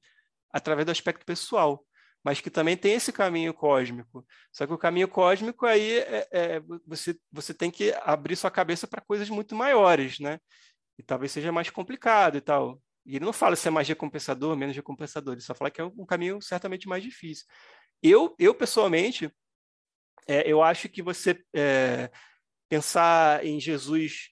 [0.51, 1.83] através do aspecto pessoal,
[2.23, 4.25] mas que também tem esse caminho cósmico.
[4.51, 8.87] Só que o caminho cósmico aí é, é você, você tem que abrir sua cabeça
[8.87, 10.39] para coisas muito maiores, né?
[10.97, 12.81] E talvez seja mais complicado e tal.
[13.05, 15.85] E ele não fala se é mais recompensador, menos recompensador, ele só fala que é
[15.85, 17.45] um caminho certamente mais difícil.
[18.03, 19.31] Eu, eu pessoalmente,
[20.27, 22.11] é, eu acho que você é,
[22.67, 24.31] pensar em Jesus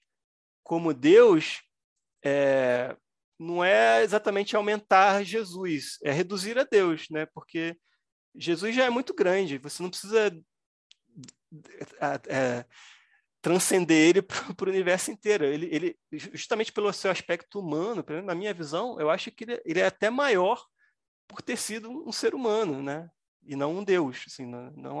[0.66, 1.62] como Deus
[2.24, 2.96] é,
[3.38, 7.24] não é exatamente aumentar Jesus, é reduzir a Deus, né?
[7.26, 7.78] Porque
[8.34, 10.36] Jesus já é muito grande, você não precisa
[12.28, 12.64] é,
[13.40, 14.22] transcender ele
[14.56, 15.44] para o universo inteiro.
[15.44, 15.98] Ele, ele,
[16.34, 20.10] justamente pelo seu aspecto humano, na minha visão, eu acho que ele, ele, é até
[20.10, 20.66] maior
[21.28, 23.08] por ter sido um ser humano, né?
[23.44, 24.24] E não um Deus.
[24.26, 25.00] Assim, não, não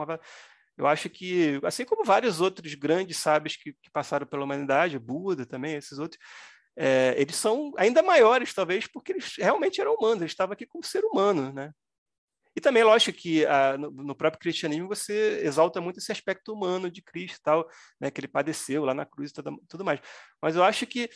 [0.76, 5.46] Eu acho que, assim como vários outros grandes sábios que, que passaram pela humanidade, Buda
[5.46, 6.20] também, esses outros,
[6.76, 10.84] é, eles são ainda maiores, talvez, porque eles realmente eram humanos, eles estavam aqui como
[10.84, 11.72] ser humano, né?
[12.54, 16.90] E também, lógico, que ah, no, no, próprio cristianismo você exalta muito esse aspecto humano
[16.90, 17.68] de Cristo, tal,
[18.00, 20.00] né, que ele padeceu lá na cruz e tudo, tudo mais.
[20.40, 21.10] Mas eu acho que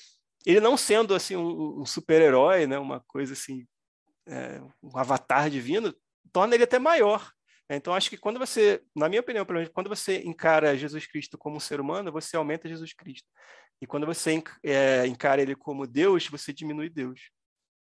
[0.44, 3.66] ele não sendo assim um, um super-herói, né, uma coisa assim,
[4.26, 5.94] é, um avatar divino,
[6.30, 7.32] torna ele até maior.
[7.70, 7.76] Né?
[7.76, 11.38] Então, acho que quando você, na minha opinião, pelo menos, quando você encara Jesus Cristo
[11.38, 13.28] como um ser humano, você aumenta Jesus Cristo.
[13.80, 17.30] E quando você é, encara ele como Deus, você diminui Deus.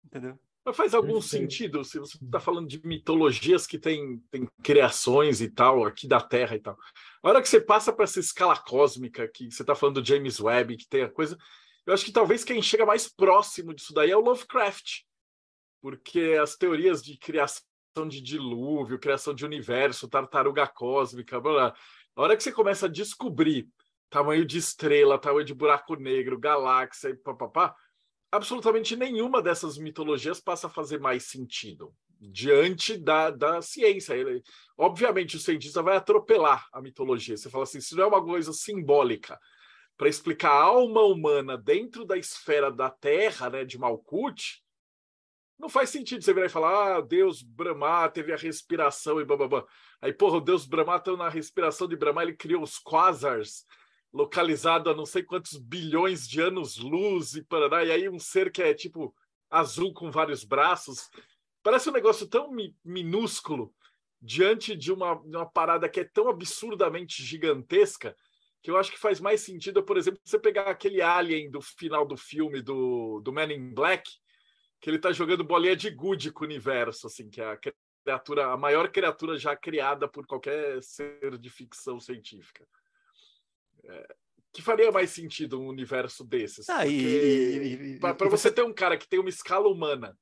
[0.04, 0.38] Entendeu?
[0.66, 5.50] Mas faz algum sentido se você está falando de mitologias que tem, tem criações e
[5.50, 6.78] tal, aqui da Terra e tal.
[7.24, 10.40] A hora que você passa para essa escala cósmica, que você está falando do James
[10.42, 11.38] Webb, que tem a coisa.
[11.86, 15.04] Eu acho que talvez quem chega mais próximo disso daí é o Lovecraft.
[15.82, 17.64] Porque as teorias de criação
[18.08, 21.76] de dilúvio, criação de universo, tartaruga cósmica, blá, blá.
[22.16, 23.68] A hora que você começa a descobrir
[24.10, 27.76] tamanho de estrela, tamanho de buraco negro, galáxia e papapá,
[28.32, 34.14] absolutamente nenhuma dessas mitologias passa a fazer mais sentido diante da, da ciência.
[34.14, 34.44] Ele,
[34.78, 37.38] obviamente, o cientista vai atropelar a mitologia.
[37.38, 39.40] Você fala assim, se não é uma coisa simbólica
[39.98, 44.62] para explicar a alma humana dentro da esfera da Terra, né, de Malkuth,
[45.60, 49.66] não faz sentido você virar e falar, ah, Deus Brahma teve a respiração e bababá.
[50.02, 53.66] Aí, porra, o Deus Brahma está na respiração de Brahma, ele criou os quasars,
[54.12, 58.64] localizado a não sei quantos bilhões de anos-luz e paraná, e aí um ser que
[58.64, 59.14] é tipo
[59.50, 61.10] azul com vários braços.
[61.62, 63.74] Parece um negócio tão mi minúsculo
[64.22, 68.16] diante de uma, de uma parada que é tão absurdamente gigantesca
[68.62, 72.06] que eu acho que faz mais sentido, por exemplo, você pegar aquele alien do final
[72.06, 74.10] do filme do, do Man in Black,
[74.80, 77.60] que ele tá jogando bolinha de gude com o universo, assim, que é a
[78.04, 82.66] criatura, a maior criatura já criada por qualquer ser de ficção científica.
[83.84, 84.16] É,
[84.52, 86.68] que faria mais sentido um universo desses.
[86.70, 86.84] Ah,
[88.16, 90.18] para você ter um cara que tem uma escala humana,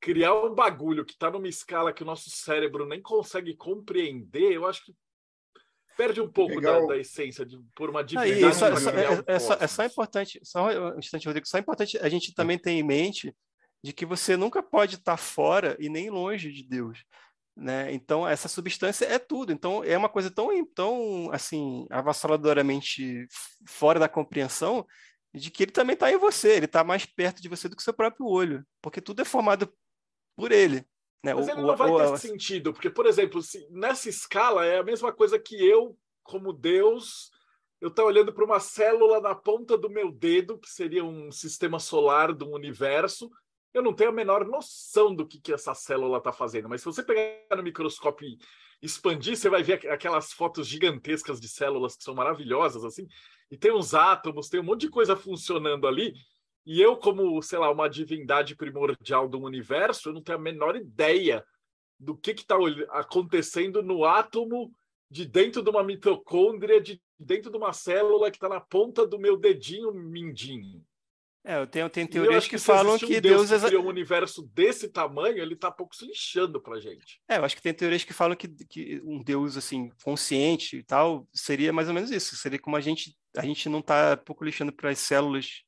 [0.00, 4.66] criar um bagulho que está numa escala que o nosso cérebro nem consegue compreender, eu
[4.66, 4.94] acho que
[5.96, 8.44] perde um pouco da, da, essência de, por uma divindade.
[8.44, 11.58] Ah, só, é, só, é, é, só, é, só, importante, só um instante, Rodrigo, só
[11.58, 13.34] importante a gente também ter em mente
[13.84, 17.04] de que você nunca pode estar fora e nem longe de Deus.
[17.54, 17.92] Né?
[17.92, 19.52] Então, essa substância é tudo.
[19.52, 23.28] Então, é uma coisa tão, tão assim, avassaladoramente
[23.68, 24.86] fora da compreensão
[25.34, 27.82] de que ele também está em você, ele está mais perto de você do que
[27.82, 29.70] o seu próprio olho, porque tudo é formado
[30.34, 30.76] por ele.
[31.22, 31.34] Né?
[31.34, 32.16] Mas o, ele não vai o, ter o...
[32.16, 37.30] sentido, porque, por exemplo, nessa escala é a mesma coisa que eu, como Deus,
[37.82, 41.78] eu estou olhando para uma célula na ponta do meu dedo, que seria um sistema
[41.78, 43.30] solar do universo,
[43.74, 46.86] eu não tenho a menor noção do que, que essa célula está fazendo, mas se
[46.86, 48.38] você pegar no microscópio e
[48.80, 53.08] expandir, você vai ver aquelas fotos gigantescas de células que são maravilhosas, assim,
[53.50, 56.14] e tem uns átomos, tem um monte de coisa funcionando ali,
[56.64, 60.76] e eu, como, sei lá, uma divindade primordial do universo, eu não tenho a menor
[60.76, 61.44] ideia
[61.98, 62.56] do que está
[62.90, 64.72] acontecendo no átomo
[65.10, 69.18] de dentro de uma mitocôndria, de dentro de uma célula que está na ponta do
[69.18, 70.84] meu dedinho mindinho.
[71.46, 74.88] É, eu tenho, tenho teorias que, que, falam que Deus, Deus criou um universo desse
[74.88, 77.20] tamanho, ele está pouco se lixando para gente.
[77.28, 80.82] É, eu acho que tem teorias que falam que, que um Deus assim consciente e
[80.82, 82.34] tal seria mais ou menos isso.
[82.34, 85.62] Seria como a gente a gente não está pouco lixando para as células,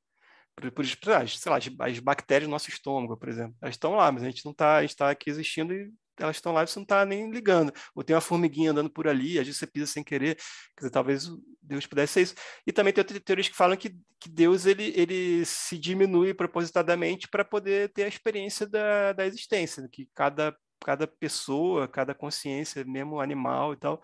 [0.54, 3.54] para, sei lá, as, as, bactérias do nosso estômago, por exemplo.
[3.60, 6.62] Elas estão lá, mas a gente não está, está aqui existindo e elas estão lá
[6.62, 7.72] e você não está nem ligando.
[7.94, 10.36] Ou tem uma formiguinha andando por ali, às vezes você pisa sem querer.
[10.36, 11.28] Quer dizer, talvez
[11.62, 12.34] Deus pudesse ser isso.
[12.66, 13.90] E também tem teorias que falam que,
[14.20, 19.88] que Deus ele, ele se diminui propositadamente para poder ter a experiência da, da existência,
[19.90, 24.02] que cada, cada pessoa, cada consciência, mesmo animal e tal,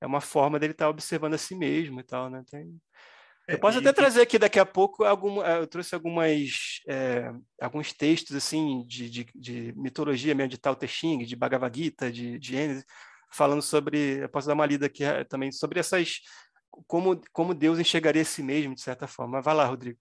[0.00, 2.42] é uma forma dele estar tá observando a si mesmo e tal, né?
[2.50, 2.80] Tem,
[3.46, 7.30] eu posso até trazer aqui daqui a pouco algum, eh, eu trouxe algumas é,
[7.60, 12.10] alguns textos assim de, de, de, mitologia mesmo de Tao Te Ching, de Bhagavad Gita,
[12.10, 12.84] de, de Gênesis,
[13.30, 16.20] falando sobre, eu posso dar uma lida aqui eh, também sobre essas
[16.86, 19.42] como como Deus enxergaria a si mesmo de certa forma.
[19.42, 19.98] Vai lá, Rodrigo.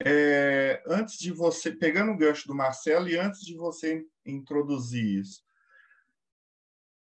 [0.00, 5.42] É, antes de você pegando o gancho do Marcelo e antes de você introduzir isso,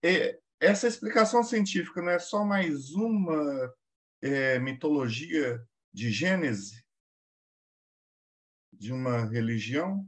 [0.05, 3.75] é, essa explicação científica não é só mais uma
[4.23, 5.61] é, mitologia
[5.93, 6.85] de Gênese
[8.73, 10.07] de uma religião?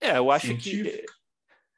[0.00, 0.90] É, eu acho científica?
[0.90, 1.24] que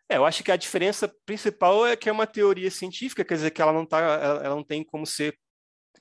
[0.08, 3.50] é, eu acho que a diferença principal é que é uma teoria científica, quer dizer
[3.50, 5.36] que ela não tá, ela, ela não tem como ser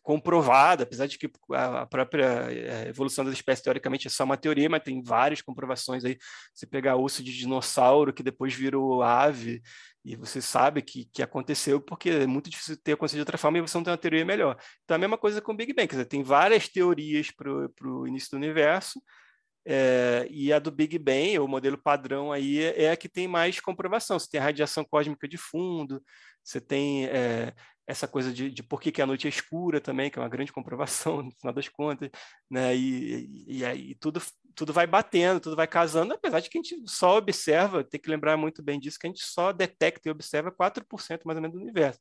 [0.02, 4.70] comprovada, apesar de que a própria eh, evolução das espécies teoricamente é só uma teoria,
[4.70, 6.18] mas tem várias comprovações aí.
[6.54, 9.62] Você pegar osso de dinossauro que depois virou ave
[10.04, 13.58] e você sabe que, que aconteceu porque é muito difícil ter acontecido de outra forma
[13.58, 14.58] e você não tem uma teoria melhor.
[14.84, 17.52] Então a mesma coisa com o Big Bang, quer dizer, tem várias teorias para
[17.90, 19.02] o início do universo
[19.68, 23.60] é, e a do Big Bang, o modelo padrão aí, é a que tem mais
[23.60, 24.20] comprovação.
[24.20, 26.04] Você tem a radiação cósmica de fundo,
[26.44, 27.54] você tem é,
[27.88, 30.30] essa coisa de, de por que, que a noite é escura também, que é uma
[30.30, 32.10] grande comprovação, no final das contas,
[32.50, 32.76] né?
[32.76, 34.22] E, e, aí tudo,
[34.56, 38.10] tudo vai batendo, tudo vai casando, apesar de que a gente só observa, tem que
[38.10, 41.56] lembrar muito bem disso, que a gente só detecta e observa 4% mais ou menos
[41.56, 42.00] do universo.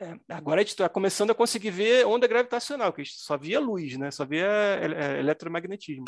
[0.00, 3.36] É, agora a gente está começando a conseguir ver onda gravitacional, que a gente só
[3.36, 4.10] via luz, né?
[4.10, 4.48] Só via
[5.18, 6.06] eletromagnetismo.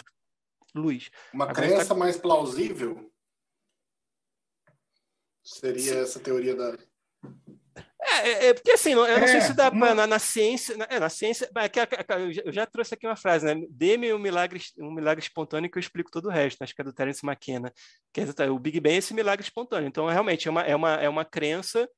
[0.75, 1.11] Luz.
[1.35, 1.95] Uma agora crença tá...
[1.95, 3.13] mais plausível
[5.43, 5.99] seria Sim.
[5.99, 6.79] essa teoria da
[8.05, 10.77] é, é, é, porque assim, eu não é, sei se dá pra, na, na, ciência.
[10.77, 11.49] Na, é, na ciência.
[11.57, 13.67] É eu já trouxe aqui uma frase, né?
[13.71, 16.63] Dê-me um milagre, um milagre espontâneo que eu explico todo o resto.
[16.63, 17.73] Acho que é do Terence McKenna.
[18.13, 19.87] Que é, o Big Bang é esse milagre espontâneo.
[19.87, 21.89] Então, realmente, é uma, é uma, é uma crença.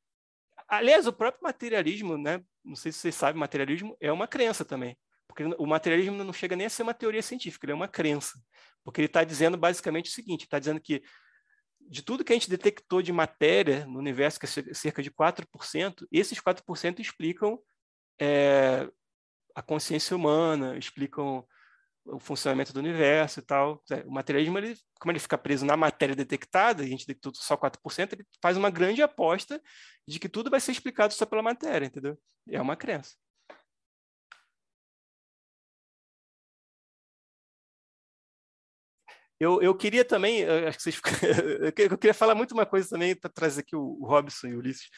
[0.69, 2.41] Aliás, o próprio materialismo, né?
[2.65, 4.97] Não sei se vocês sabem, materialismo é uma crença também.
[5.27, 8.39] Porque o materialismo não chega nem a ser uma teoria científica, ele é uma crença.
[8.85, 11.03] Porque ele está dizendo basicamente o seguinte: está dizendo que
[11.89, 16.07] de tudo que a gente detectou de matéria no universo, que é cerca de 4%,
[16.11, 17.59] esses 4% explicam
[18.21, 18.89] é,
[19.55, 21.47] a consciência humana, explicam
[22.07, 23.83] o funcionamento do universo e tal.
[24.07, 28.13] O materialismo, ele, como ele fica preso na matéria detectada, a gente detectou só 4%,
[28.13, 29.61] ele faz uma grande aposta
[30.07, 32.19] de que tudo vai ser explicado só pela matéria, entendeu?
[32.51, 33.15] É uma crença.
[39.39, 41.01] Eu, eu queria também, acho que vocês,
[41.91, 44.59] eu queria falar muito uma coisa também para trazer aqui o, o Robson e o
[44.59, 44.89] Ulisses.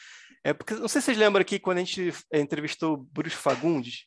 [0.43, 3.35] É porque não sei se vocês lembram aqui quando a gente é, entrevistou o Bruce
[3.35, 4.05] Fagundes,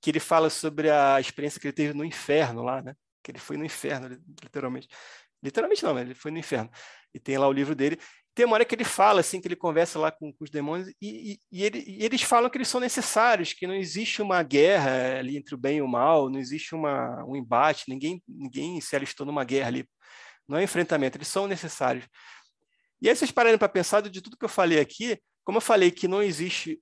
[0.00, 2.94] que ele fala sobre a experiência que ele teve no inferno lá, né?
[3.22, 4.08] Que ele foi no inferno,
[4.42, 4.88] literalmente.
[5.42, 6.70] Literalmente não, ele foi no inferno.
[7.14, 7.98] E tem lá o livro dele.
[8.34, 10.88] Tem uma hora que ele fala, assim, que ele conversa lá com, com os demônios,
[11.00, 14.42] e, e, e, ele, e, eles falam que eles são necessários, que não existe uma
[14.42, 18.80] guerra ali entre o bem e o mal, não existe uma, um embate, ninguém, ninguém
[18.80, 19.88] se alistou numa guerra ali.
[20.48, 22.06] Não é enfrentamento, eles são necessários.
[23.00, 25.90] E aí vocês pararem para pensar de tudo que eu falei aqui, como eu falei
[25.90, 26.80] que não existe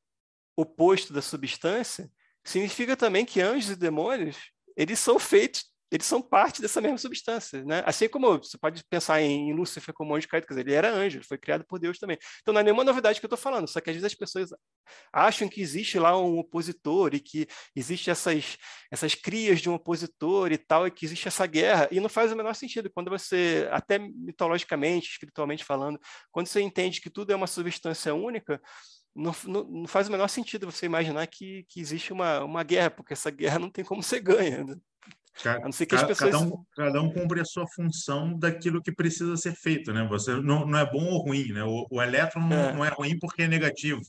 [0.57, 2.11] oposto da substância,
[2.45, 4.37] significa também que anjos e demônios,
[4.77, 7.83] eles são feitos eles são parte dessa mesma substância, né?
[7.85, 11.21] Assim como você pode pensar em Lúcifer como anjo caído, quer dizer, ele era anjo,
[11.25, 12.17] foi criado por Deus também.
[12.41, 14.51] Então não é nenhuma novidade que eu estou falando, só que às vezes as pessoas
[15.13, 18.57] acham que existe lá um opositor e que existe essas,
[18.91, 22.31] essas crias de um opositor e tal, e que existe essa guerra, e não faz
[22.33, 22.91] o menor sentido.
[22.91, 25.99] Quando você, até mitologicamente, espiritualmente falando,
[26.31, 28.61] quando você entende que tudo é uma substância única,
[29.15, 32.91] não, não, não, faz o menor sentido você imaginar que, que existe uma, uma guerra,
[32.91, 34.65] porque essa guerra não tem como ser ganha.
[34.65, 34.77] Né?
[35.43, 36.33] Cada, a não ser que as pessoas...
[36.33, 40.07] cada, um, cada um cumpre a sua função daquilo que precisa ser feito, né?
[40.09, 41.65] Você não, não é bom ou ruim, né?
[41.65, 42.73] O, o elétron não é.
[42.73, 44.01] não é ruim porque é negativo,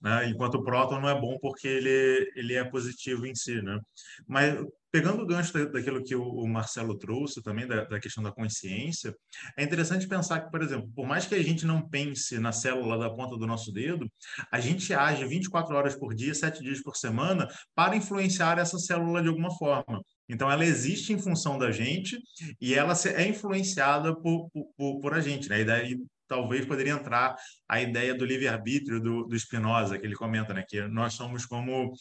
[0.00, 0.28] né?
[0.28, 3.78] Enquanto o próton não é bom porque ele, ele é positivo em si, né?
[4.26, 4.58] Mas
[4.92, 9.16] pegando o gancho daquilo que o Marcelo trouxe também, da, da, questão da consciência,
[9.56, 12.98] é interessante pensar que, por exemplo, por mais que a gente não pense na célula
[12.98, 14.06] da ponta do nosso dedo,
[14.50, 19.22] a gente age 24 horas por dia, 7 dias por semana, para influenciar essa célula
[19.22, 20.02] de alguma forma.
[20.32, 22.18] Então, ela existe em função da gente
[22.58, 25.46] e ela é influenciada por, por, por a gente.
[25.46, 25.60] Né?
[25.60, 27.36] E daí, talvez poderia entrar
[27.68, 30.64] a ideia do livre-arbítrio do, do Spinoza, que ele comenta, né?
[30.66, 31.92] que nós somos como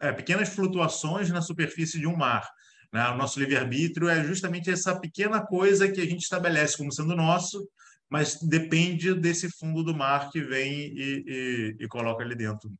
[0.00, 2.48] é, pequenas flutuações na superfície de um mar.
[2.92, 3.08] Né?
[3.08, 7.68] O nosso livre-arbítrio é justamente essa pequena coisa que a gente estabelece como sendo nosso,
[8.08, 12.72] mas depende desse fundo do mar que vem e, e, e coloca ali dentro,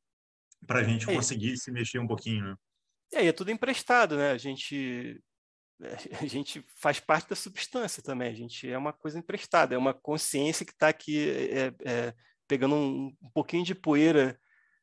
[0.65, 2.45] para a gente é conseguir se mexer um pouquinho.
[2.45, 2.55] Né?
[3.13, 4.33] E aí é tudo emprestado, né?
[4.33, 5.21] A gente
[6.21, 9.95] a gente faz parte da substância também, a gente é uma coisa emprestada, é uma
[9.95, 12.15] consciência que está aqui é, é,
[12.47, 14.39] pegando um, um, pouquinho de poeira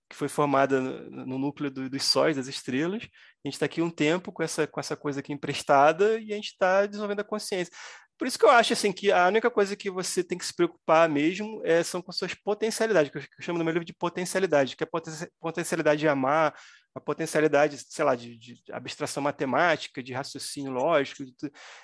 [0.09, 3.81] que foi formada no, no núcleo do, dos sóis, das estrelas, a gente está aqui
[3.81, 7.23] um tempo com essa, com essa coisa aqui emprestada e a gente está desenvolvendo a
[7.23, 7.73] consciência.
[8.17, 10.53] Por isso que eu acho assim que a única coisa que você tem que se
[10.53, 13.85] preocupar mesmo é, são com suas potencialidades, que eu, que eu chamo no meu livro
[13.85, 16.53] de potencialidade, que é a potencialidade de amar,
[16.93, 21.23] a potencialidade, sei lá, de, de, abstração matemática, de raciocínio lógico,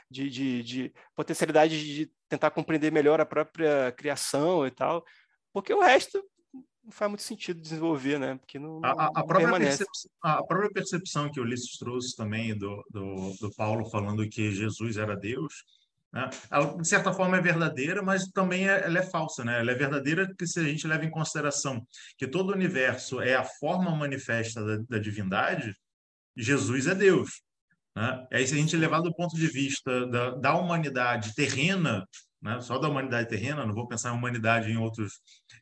[0.09, 5.03] de, de, de, potencialidade de tentar compreender melhor a própria criação e tal,
[5.53, 6.21] porque o resto
[6.83, 8.35] não faz muito sentido desenvolver, né?
[8.35, 12.57] Porque não, a, a, não própria percepção, a própria percepção que o Ulisses trouxe também
[12.57, 15.53] do, do, do Paulo falando que Jesus era Deus,
[16.11, 16.29] né?
[16.49, 19.43] Ela, de certa forma, é verdadeira, mas também é, ela é falsa.
[19.43, 19.59] Né?
[19.59, 21.85] Ela é verdadeira porque se a gente leva em consideração
[22.17, 25.75] que todo o universo é a forma manifesta da, da divindade,
[26.35, 27.41] Jesus é Deus.
[27.95, 28.27] Né?
[28.31, 32.05] Aí, se a gente levar do ponto de vista da, da humanidade terrena,
[32.41, 32.59] né?
[32.61, 35.13] só da humanidade terrena, não vou pensar em humanidade em outros,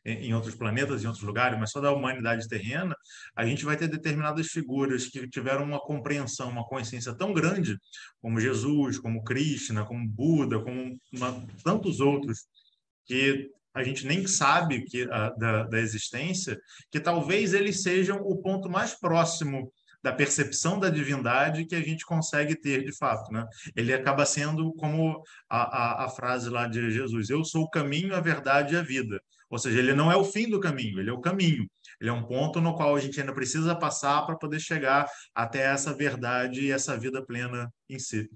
[0.04, 2.94] em outros planetas, em outros lugares, mas só da humanidade terrena,
[3.34, 7.78] a gente vai ter determinadas figuras que tiveram uma compreensão, uma consciência tão grande,
[8.20, 12.46] como Jesus, como Krishna, como Buda, como uma, tantos outros,
[13.06, 16.58] que a gente nem sabe que, a, da, da existência,
[16.90, 19.70] que talvez eles sejam o ponto mais próximo
[20.06, 23.44] da percepção da divindade que a gente consegue ter de fato, né?
[23.74, 28.14] Ele acaba sendo como a, a, a, frase lá de Jesus: Eu sou o caminho,
[28.14, 29.20] a verdade e a vida.
[29.50, 31.68] Ou seja, ele não é o fim do caminho, ele é o caminho.
[32.00, 35.62] Ele é um ponto no qual a gente ainda precisa passar para poder chegar até
[35.62, 38.30] essa verdade e essa vida plena em si.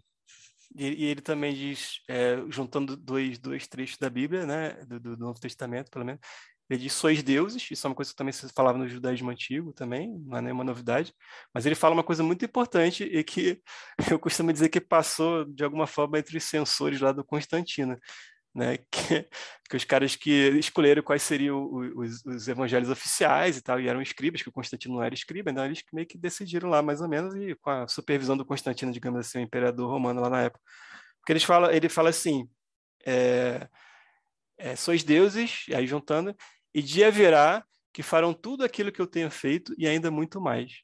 [0.74, 5.38] E, ele também diz, é, juntando dois, dois trechos da Bíblia, né, do, do Novo
[5.38, 6.20] Testamento, pelo menos,
[6.70, 9.72] ele diz sois deuses, isso é uma coisa que também se falava no judaísmo antigo
[9.72, 11.12] também, não é nenhuma novidade,
[11.52, 13.60] mas ele fala uma coisa muito importante e que
[14.14, 17.98] eu costumo dizer que passou de alguma forma entre os censores lá do Constantino,
[18.54, 18.78] né?
[18.90, 19.28] Que,
[19.68, 24.02] que os caras que escolheram quais seriam os, os, evangelhos oficiais e tal, e eram
[24.02, 27.08] escribas, que o Constantino não era escriba, então eles meio que decidiram lá mais ou
[27.08, 30.62] menos, e com a supervisão do Constantino, digamos assim, o imperador romano lá na época.
[31.20, 32.48] Porque eles falam, ele fala assim,
[33.06, 33.68] é,
[34.58, 36.34] é, sois deuses, aí juntando,
[36.74, 40.82] e dia virá que farão tudo aquilo que eu tenho feito e ainda muito mais.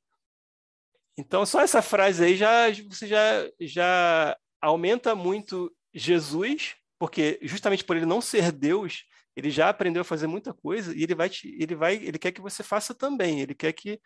[1.16, 7.96] Então, só essa frase aí já você já, já aumenta muito Jesus, porque justamente por
[7.96, 11.56] ele não ser Deus, ele já aprendeu a fazer muita coisa e ele vai te,
[11.60, 13.40] ele vai, ele quer que você faça também.
[13.40, 14.00] Ele quer que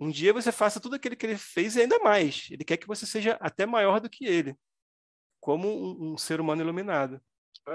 [0.00, 2.48] um dia você faça tudo aquilo que ele fez e ainda mais.
[2.50, 4.56] Ele quer que você seja até maior do que ele,
[5.40, 7.20] como um, um ser humano iluminado.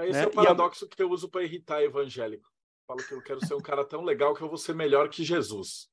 [0.02, 0.24] Esse né?
[0.24, 0.88] é o paradoxo a...
[0.88, 2.50] que eu uso para irritar evangélico
[2.88, 5.22] falo que eu quero ser um cara tão legal que eu vou ser melhor que
[5.22, 5.90] Jesus.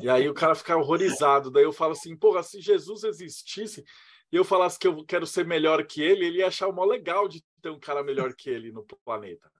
[0.00, 1.50] E aí o cara fica horrorizado.
[1.50, 3.84] Daí eu falo assim, porra, se Jesus existisse
[4.30, 6.84] e eu falasse que eu quero ser melhor que ele, ele ia achar o mó
[6.84, 9.50] legal de ter um cara melhor que ele no planeta.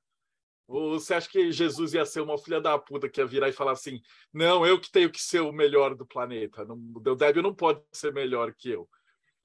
[0.69, 3.53] Ou você acha que Jesus ia ser uma filha da puta que ia virar e
[3.53, 4.01] falar assim:
[4.33, 6.65] não, eu que tenho que ser o melhor do planeta.
[6.65, 8.89] Não, o Deodébio não pode ser melhor que eu.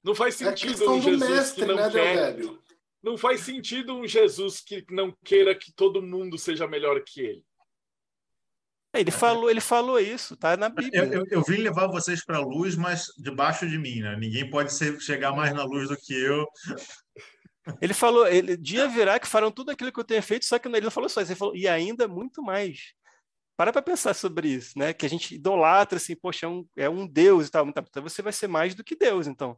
[0.02, 2.34] Não faz é sentido é um Jesus mestre, que não né, quer.
[2.34, 2.62] Deodébio?
[3.02, 7.44] Não faz sentido um Jesus que não queira que todo mundo seja melhor que ele.
[8.94, 11.04] É, ele falou, ele falou isso, tá na Bíblia.
[11.04, 14.16] Eu, eu, eu vim levar vocês para a luz, mas debaixo de mim, né?
[14.16, 16.46] Ninguém pode ser, chegar mais na luz do que eu.
[17.80, 20.68] Ele falou, ele, dia virá que farão tudo aquilo que eu tenho feito, só que
[20.68, 22.92] ele não falou só isso, ele falou, e ainda muito mais.
[23.56, 24.92] Para para pensar sobre isso, né?
[24.92, 27.66] Que a gente idolatra assim, poxa, é um, é um Deus e tal.
[27.68, 29.56] Então você vai ser mais do que Deus, então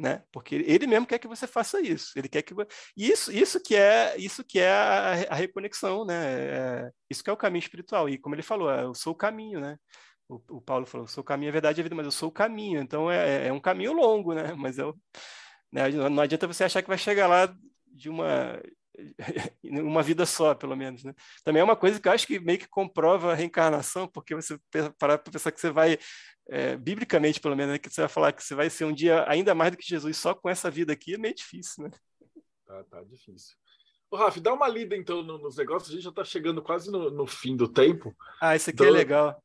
[0.00, 0.22] né?
[0.32, 2.12] Porque ele mesmo quer que você faça isso.
[2.16, 2.54] Ele quer que
[2.96, 6.14] isso, isso que é isso que é a, a reconexão, né?
[6.16, 8.08] É, isso que é o caminho espiritual.
[8.08, 9.76] E como ele falou, é, eu sou o caminho, né?
[10.28, 12.30] O, o Paulo falou, sou o caminho, a verdade é a vida, mas eu sou
[12.30, 12.80] o caminho.
[12.80, 14.54] Então é, é, é um caminho longo, né?
[14.56, 14.96] Mas eu,
[15.72, 15.88] né?
[15.90, 17.54] não adianta você achar que vai chegar lá
[17.86, 18.58] de uma
[19.64, 21.14] uma vida só, pelo menos, né?
[21.44, 24.58] Também é uma coisa que eu acho que meio que comprova a reencarnação, porque você
[24.98, 25.98] parar para pensar que você vai
[26.50, 29.24] é, biblicamente, pelo menos, né, que você vai falar que você vai ser um dia
[29.28, 31.90] ainda mais do que Jesus só com essa vida aqui, é meio difícil, né?
[32.66, 33.56] Tá, tá difícil.
[34.10, 37.08] Ô, Rafa, dá uma lida então nos negócios, a gente já está chegando quase no,
[37.08, 38.12] no, fim do tempo.
[38.42, 38.88] Ah, isso aqui então...
[38.88, 39.40] é legal.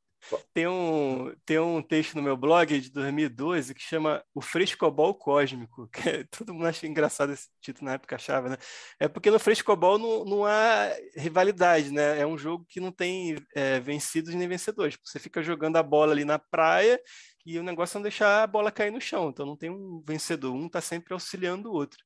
[0.54, 5.88] Tem um, tem um texto no meu blog de 2012 que chama O Frescobol Cósmico,
[5.94, 8.58] que é, todo mundo acha engraçado esse título na época, achava, né?
[9.00, 12.20] É porque no Frescobol não, não há rivalidade, né?
[12.20, 14.98] É um jogo que não tem é, vencidos nem vencedores.
[15.04, 17.00] Você fica jogando a bola ali na praia
[17.46, 19.30] e o negócio é não deixar a bola cair no chão.
[19.30, 22.00] Então não tem um vencedor, um está sempre auxiliando o outro.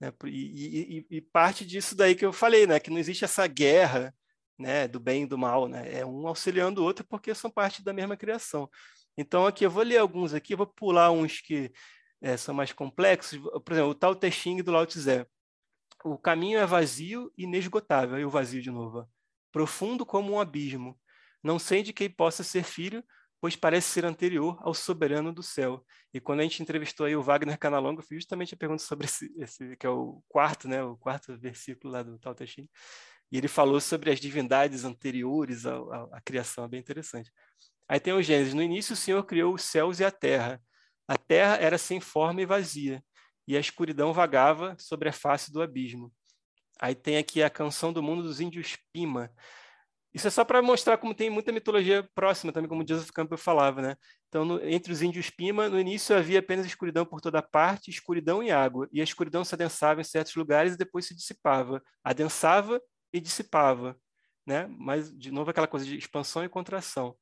[0.00, 0.12] Né?
[0.24, 2.80] E, e, e parte disso daí que eu falei, né?
[2.80, 4.14] Que não existe essa guerra
[4.58, 6.00] né, do bem e do mal, né?
[6.00, 8.68] É um auxiliando o outro porque são parte da mesma criação.
[9.16, 11.72] Então aqui eu vou ler alguns aqui, vou pular uns que
[12.20, 13.38] é, são mais complexos.
[13.64, 15.26] Por exemplo, o Tao Te Ching do Lao Tse.
[16.04, 18.16] O caminho é vazio e inesgotável.
[18.16, 19.08] Aí o vazio de novo.
[19.52, 20.98] Profundo como um abismo.
[21.42, 23.02] Não sei de quem possa ser filho,
[23.40, 25.84] pois parece ser anterior ao soberano do céu.
[26.12, 29.06] E quando a gente entrevistou aí o Wagner Canalonga, eu fiz justamente a pergunta sobre
[29.06, 32.68] esse, esse, que é o quarto, né, o quarto versículo lá do Tao Te Ching.
[33.30, 37.30] E ele falou sobre as divindades anteriores à, à, à criação, é bem interessante.
[37.88, 38.54] Aí tem o Gênesis.
[38.54, 40.60] No início, o Senhor criou os céus e a terra.
[41.06, 43.02] A terra era sem forma e vazia,
[43.46, 46.12] e a escuridão vagava sobre a face do abismo.
[46.80, 49.30] Aí tem aqui a canção do mundo dos índios Pima.
[50.12, 53.80] Isso é só para mostrar como tem muita mitologia próxima, também como Joseph Campbell falava,
[53.82, 53.96] né?
[54.28, 58.42] Então, no, entre os índios Pima, no início havia apenas escuridão por toda parte, escuridão
[58.42, 61.82] e água, e a escuridão se adensava em certos lugares e depois se dissipava.
[62.04, 62.80] Adensava
[63.12, 63.98] e dissipava,
[64.46, 64.66] né?
[64.78, 67.16] Mas de novo aquela coisa de expansão e contração.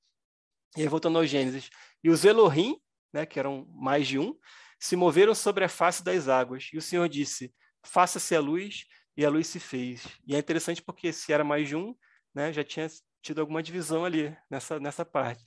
[0.76, 1.70] E aí voltando ao Gênesis,
[2.03, 2.78] e os Elohim,
[3.12, 4.37] né, que eram mais de um,
[4.78, 6.68] se moveram sobre a face das águas.
[6.72, 8.84] E o Senhor disse: Faça-se a luz,
[9.16, 10.07] e a luz se fez.
[10.26, 11.95] E é interessante porque se era mais de um,
[12.34, 12.87] né, já tinha
[13.22, 15.43] tido alguma divisão ali nessa, nessa parte.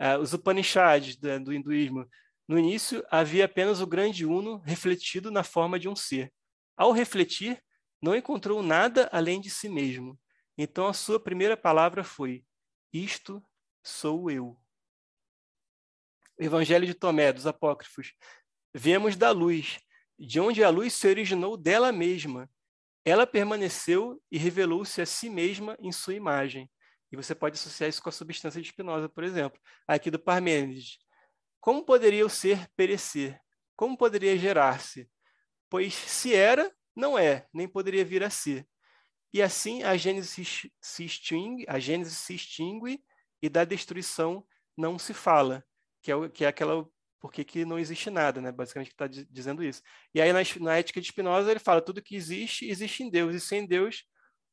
[0.00, 2.06] Uh, os Upanishads do, do hinduísmo,
[2.46, 6.32] no início havia apenas o grande Uno refletido na forma de um ser.
[6.76, 7.62] Ao refletir,
[8.00, 10.18] não encontrou nada além de si mesmo.
[10.56, 12.44] Então a sua primeira palavra foi:
[12.92, 13.42] Isto
[13.82, 14.58] sou eu.
[16.38, 18.14] Evangelho de Tomé, dos Apócrifos.
[18.72, 19.80] Vemos da luz,
[20.18, 22.48] de onde a luz se originou dela mesma.
[23.04, 26.70] Ela permaneceu e revelou-se a si mesma em sua imagem.
[27.10, 29.58] E você pode associar isso com a substância de Spinoza, por exemplo.
[29.86, 30.98] Aqui do Parmênides.
[31.60, 33.40] Como poderia o ser perecer?
[33.74, 35.10] Como poderia gerar-se?
[35.70, 38.66] Pois se era, não é, nem poderia vir a ser.
[39.32, 40.44] E assim a Gênese
[40.80, 43.02] se extingue, a Gênese se extingue
[43.40, 44.44] e da destruição
[44.76, 45.64] não se fala,
[46.02, 46.86] que é, que é aquela
[47.20, 48.52] porque que não existe nada, né?
[48.52, 49.82] Basicamente está dizendo isso.
[50.14, 53.34] E aí na, na ética de Spinoza ele fala tudo que existe existe em Deus
[53.34, 54.04] e sem Deus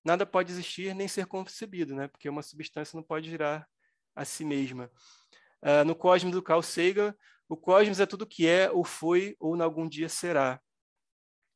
[0.03, 2.07] nada pode existir nem ser concebido, né?
[2.07, 3.67] Porque uma substância não pode virar
[4.15, 4.91] a si mesma.
[5.63, 7.15] Uh, no Cosmos do Carl Sagan,
[7.47, 10.59] o cosmos é tudo que é ou foi ou em algum dia será.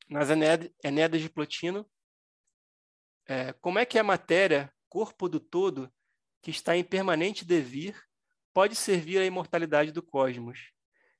[0.09, 1.89] Nas Enéadas de Plotino,
[3.27, 5.91] é, como é que a matéria, corpo do todo,
[6.41, 7.95] que está em permanente devir,
[8.51, 10.71] pode servir à imortalidade do cosmos?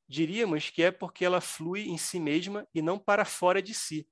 [0.08, 4.10] Diríamos que é porque ela flui em si mesma e não para fora de si.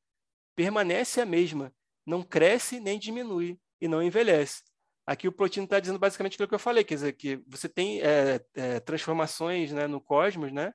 [0.56, 1.74] Permanece a mesma,
[2.06, 4.64] não cresce nem diminui e não envelhece.
[5.08, 8.02] Aqui o Plotino está dizendo basicamente aquilo que eu falei, quer dizer, que você tem
[8.02, 10.72] é, é, transformações né, no cosmos, né,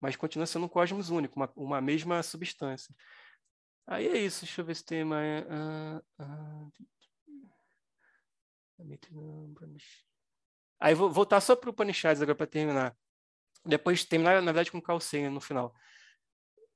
[0.00, 2.94] mas continua sendo um cosmos único, uma, uma mesma substância.
[3.90, 5.44] Aí é isso, deixa eu ver se tem mais.
[5.46, 6.72] Uh, uh,
[10.78, 12.94] Aí vou voltar só para o Upanishads agora para terminar.
[13.64, 15.74] Depois terminar, na verdade, com Calcenha no final.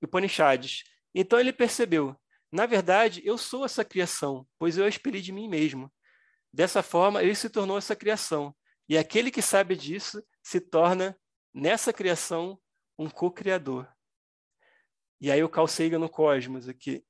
[0.02, 0.84] Upanishads.
[1.14, 2.18] Então ele percebeu:
[2.50, 5.92] na verdade, eu sou essa criação, pois eu expeli de mim mesmo.
[6.50, 8.56] Dessa forma, ele se tornou essa criação.
[8.88, 11.14] E aquele que sabe disso se torna,
[11.52, 12.58] nessa criação,
[12.98, 13.86] um co-criador.
[15.22, 17.04] E aí o Carl Sagan no Cosmos, aqui,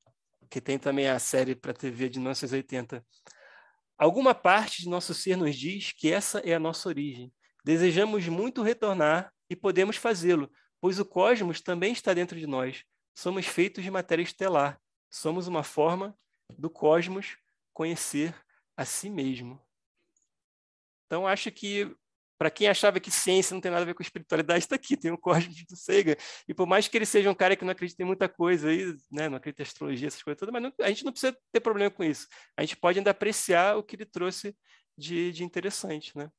[0.50, 3.02] que tem também a série para TV de 1980.
[3.96, 7.32] Alguma parte de nosso ser nos diz que essa é a nossa origem.
[7.64, 12.84] Desejamos muito retornar e podemos fazê-lo, pois o cosmos também está dentro de nós.
[13.14, 14.78] Somos feitos de matéria estelar.
[15.08, 16.14] Somos uma forma
[16.58, 17.38] do cosmos
[17.72, 18.34] conhecer
[18.76, 19.58] a si mesmo.
[21.06, 21.96] Então, acho que
[22.42, 25.12] para quem achava que ciência não tem nada a ver com espiritualidade, está aqui, tem
[25.12, 26.18] o Cosmos do Seiga.
[26.48, 28.96] E por mais que ele seja um cara que não acredita em muita coisa aí,
[29.12, 31.60] né, não acredita em astrologia, essas coisas todas, mas não, a gente não precisa ter
[31.60, 32.26] problema com isso.
[32.56, 34.56] A gente pode ainda apreciar o que ele trouxe
[34.98, 36.32] de, de interessante, né?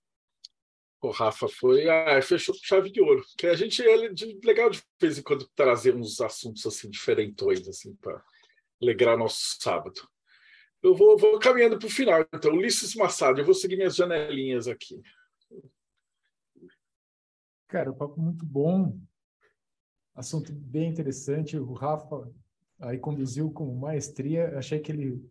[1.01, 3.23] O Rafa foi, ah, fechou com chave de ouro.
[3.37, 3.95] Que a gente é
[4.43, 8.21] legal de vez em quando trazer uns assuntos assim diferentões assim para
[8.81, 10.05] alegrar nosso sábado.
[10.81, 12.25] Eu vou, vou caminhando para o final.
[12.33, 15.01] Então, Ulisses Massado, eu vou seguir minhas janelinhas aqui.
[17.73, 18.95] Cara, o papo muito bom,
[20.13, 21.57] assunto bem interessante.
[21.57, 22.31] O Rafa
[22.79, 24.55] aí conduziu com maestria.
[24.59, 25.27] Achei que ele,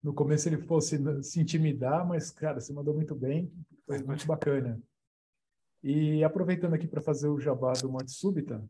[0.00, 3.52] no começo, ele fosse se intimidar, mas, cara, você mandou muito bem,
[3.84, 4.80] foi muito bacana.
[5.82, 8.64] E aproveitando aqui para fazer o jabá do Morte Súbita,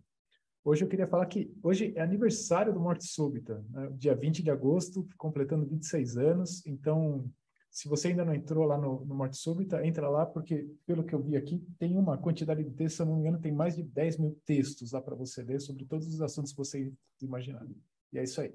[0.64, 3.90] hoje eu queria falar que hoje é aniversário do Morte Súbita, né?
[3.92, 6.64] dia 20 de agosto, completando 26 anos.
[6.66, 7.30] Então,
[7.72, 11.14] se você ainda não entrou lá no, no Morte Súbita, entra lá, porque, pelo que
[11.14, 13.74] eu vi aqui, tem uma quantidade de textos, se eu não me engano, tem mais
[13.74, 16.92] de 10 mil textos lá para você ler sobre todos os assuntos que você
[17.22, 17.66] imaginar.
[18.12, 18.54] E é isso aí.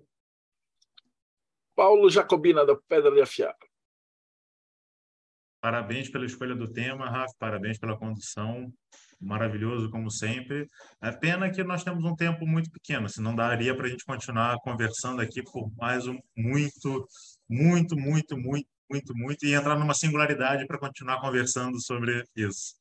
[1.75, 3.57] Paulo Jacobina, da Pedra de Afiar.
[5.59, 8.71] Parabéns pela escolha do tema, Rafa, parabéns pela condução,
[9.19, 10.67] maravilhoso como sempre.
[11.01, 14.59] É pena que nós temos um tempo muito pequeno, senão daria para a gente continuar
[14.59, 17.07] conversando aqui por mais um muito,
[17.49, 22.75] muito, muito, muito muito, muito, e entrar numa singularidade para continuar conversando sobre isso.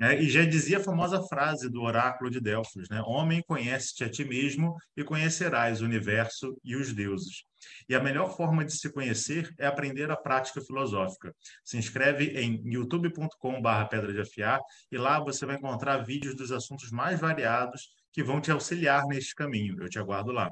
[0.00, 3.00] É, e já dizia a famosa frase do oráculo de Delfos, né?
[3.06, 7.44] Homem, conhece-te a ti mesmo e conhecerás o universo e os deuses.
[7.88, 11.32] E a melhor forma de se conhecer é aprender a prática filosófica.
[11.64, 14.58] Se inscreve em youtube.com/barra pedra de afiar
[14.90, 19.32] e lá você vai encontrar vídeos dos assuntos mais variados que vão te auxiliar neste
[19.34, 19.80] caminho.
[19.80, 20.50] Eu te aguardo lá.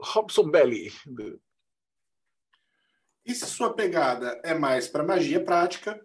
[0.00, 0.92] Robson Belli.
[3.24, 5.98] E se sua pegada é mais para magia prática,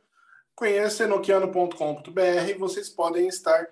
[0.55, 2.57] conheça enoquiano.com.br.
[2.57, 3.67] Vocês podem estar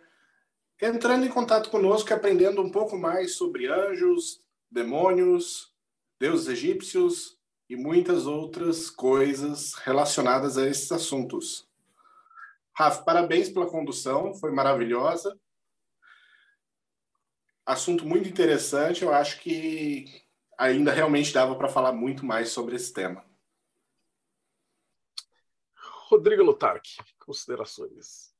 [0.82, 5.74] entrando em contato conosco aprendendo um pouco mais sobre anjos, demônios,
[6.20, 7.38] deuses egípcios
[7.70, 11.68] e muitas outras coisas relacionadas a esses assuntos.
[12.76, 15.40] Rafa, parabéns pela condução, foi maravilhosa.
[17.66, 20.06] Assunto muito interessante, eu acho que
[20.58, 23.27] ainda realmente dava para falar muito mais sobre esse tema.
[26.10, 28.34] Rodrigo Lutarque, considerações.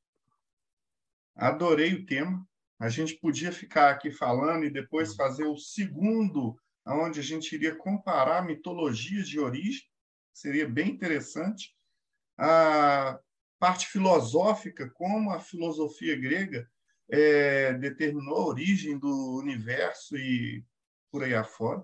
[1.36, 2.48] Adorei o tema.
[2.80, 7.76] A gente podia ficar aqui falando e depois fazer o segundo, onde a gente iria
[7.76, 9.84] comparar mitologias de origem.
[10.32, 11.76] Seria bem interessante.
[12.38, 13.20] A
[13.60, 16.72] parte filosófica, como a filosofia grega
[17.12, 20.64] é, determinou a origem do universo e
[21.12, 21.84] por aí afora.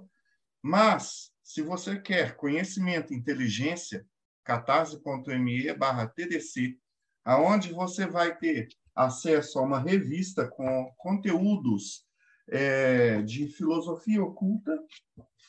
[0.62, 4.08] Mas, se você quer conhecimento inteligência,
[4.44, 6.78] catarse.me barra TDC,
[7.24, 12.06] aonde você vai ter acesso a uma revista com conteúdos
[12.48, 14.78] é, de filosofia oculta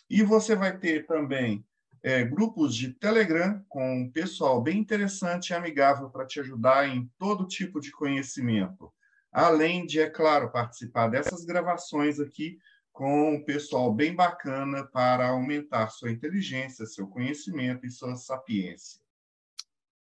[0.08, 1.64] e você vai ter também
[2.02, 7.10] é, grupos de Telegram com um pessoal bem interessante e amigável para te ajudar em
[7.18, 8.92] todo tipo de conhecimento.
[9.32, 12.58] Além de, é claro, participar dessas gravações aqui
[12.94, 19.00] com um pessoal bem bacana para aumentar sua inteligência, seu conhecimento e sua sapiência.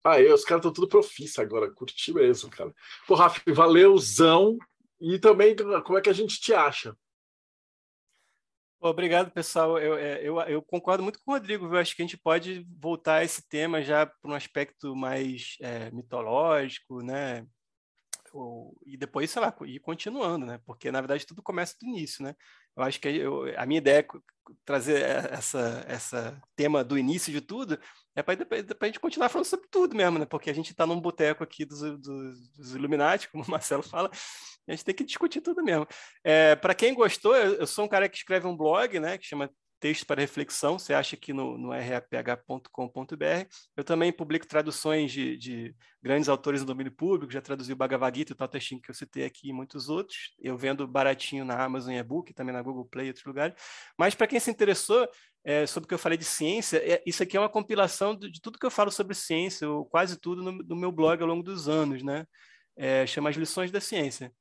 [0.03, 2.73] Aí, os caras estão tudo profissa agora, curti mesmo, cara.
[3.07, 4.57] Pô, Rafa, valeuzão.
[4.99, 5.55] E também,
[5.85, 6.97] como é que a gente te acha?
[8.79, 9.77] Obrigado, pessoal.
[9.77, 11.67] Eu, é, eu, eu, concordo muito com o Rodrigo.
[11.67, 15.57] Eu acho que a gente pode voltar a esse tema já para um aspecto mais
[15.61, 17.45] é, mitológico, né?
[18.33, 20.59] Ou, e depois, sei lá, ir continuando, né?
[20.65, 22.35] Porque, na verdade, tudo começa do início, né?
[22.79, 24.05] Eu acho que eu, a minha ideia é
[24.65, 25.01] trazer
[25.31, 27.79] essa, essa tema do início de tudo
[28.15, 28.35] é para
[28.81, 30.25] a gente continuar falando sobre tudo mesmo, né?
[30.25, 34.09] Porque a gente está num boteco aqui dos, dos, dos, Illuminati, como o Marcelo fala,
[34.67, 35.87] a gente tem que discutir tudo mesmo.
[36.23, 39.17] É, para quem gostou, eu, eu, sou um cara que escreve um blog, né?
[39.17, 39.49] Que chama
[39.79, 43.47] texto para reflexão, você acha aqui no, no raph.com.br.
[43.75, 48.17] Eu também publico traduções de, de, grandes autores do domínio público, já traduzi o Bhagavad
[48.17, 50.35] Gita, o Tao Te Ching que eu citei aqui e muitos outros.
[50.39, 53.55] Eu vendo baratinho na Amazon e-book, também na Google Play e outros lugares.
[53.97, 55.07] Mas para quem se interessou
[55.43, 58.29] é, sobre o que eu falei de ciência, é, isso aqui é uma compilação de,
[58.29, 61.27] de, tudo que eu falo sobre ciência, ou quase tudo no, no meu blog ao
[61.27, 62.25] longo dos anos, né?
[62.77, 64.31] É, chama As Lições da Ciência.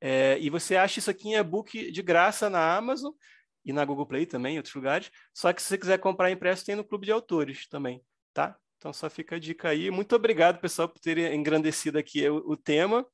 [0.00, 3.12] É, e você acha isso aqui em e-book de graça na Amazon
[3.66, 5.10] e na Google Play também, em outros lugares.
[5.34, 8.00] Só que se você quiser comprar impresso, tem no Clube de Autores também,
[8.32, 8.56] tá?
[8.78, 9.90] Então só fica a dica aí.
[9.90, 13.04] Muito obrigado, pessoal, por terem engrandecido aqui o, o tema.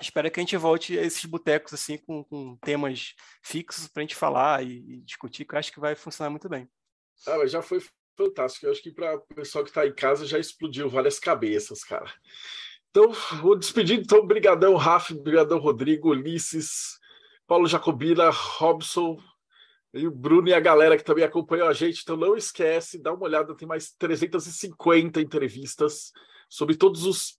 [0.00, 4.04] Espero que a gente volte a esses botecos assim com, com temas fixos para a
[4.04, 6.66] gente falar e, e, discutir, que eu acho que vai funcionar muito bem.
[7.26, 7.82] Ah, mas já foi
[8.16, 8.64] fantástico.
[8.64, 12.10] Eu acho que para o pessoal que está em casa já explodiu várias cabeças, cara.
[12.90, 13.12] Então,
[13.42, 13.98] vou despedir.
[13.98, 16.98] Então, brigadão, Rafa, brigadão, Rodrigo, Ulisses,
[17.46, 19.18] Paulo Jacobina, Robson,
[19.92, 22.02] e o Bruno e a galera que também acompanhou a gente.
[22.02, 26.12] Então não esquece, dá uma olhada, tem mais 350 entrevistas
[26.48, 27.38] sobre todos os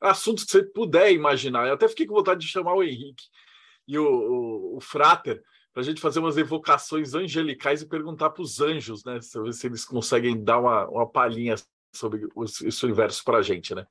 [0.00, 1.68] assuntos que você puder imaginar.
[1.68, 3.24] Eu até fiquei com vontade de chamar o Henrique
[3.86, 5.42] e o, o, o Frater
[5.72, 9.20] para a gente fazer umas evocações angelicais e perguntar para os anjos, né?
[9.20, 11.54] Se, eles conseguem dar uma, uma palhinha
[11.94, 12.28] sobre
[12.64, 13.86] esse universo para a gente, né?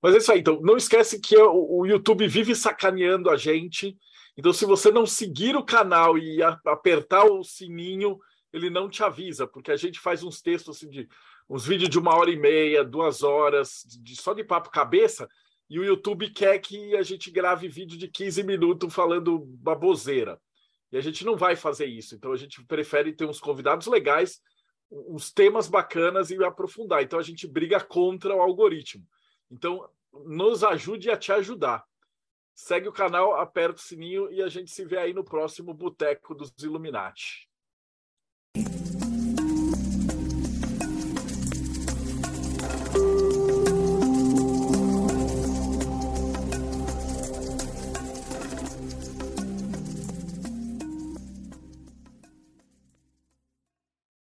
[0.00, 0.40] Mas é isso aí.
[0.40, 3.96] Então, não esquece que o, o YouTube vive sacaneando a gente
[4.38, 8.20] então, se você não seguir o canal e apertar o sininho,
[8.52, 11.08] ele não te avisa, porque a gente faz uns textos assim de
[11.50, 15.28] uns vídeos de uma hora e meia, duas horas, de, só de papo cabeça,
[15.68, 20.40] e o YouTube quer que a gente grave vídeo de 15 minutos falando baboseira.
[20.92, 22.14] E a gente não vai fazer isso.
[22.14, 24.40] Então a gente prefere ter uns convidados legais,
[24.88, 27.02] uns temas bacanas e aprofundar.
[27.02, 29.04] Então a gente briga contra o algoritmo.
[29.50, 31.84] Então nos ajude a te ajudar.
[32.60, 36.34] Segue o canal, aperta o sininho e a gente se vê aí no próximo Boteco
[36.34, 37.48] dos Illuminati.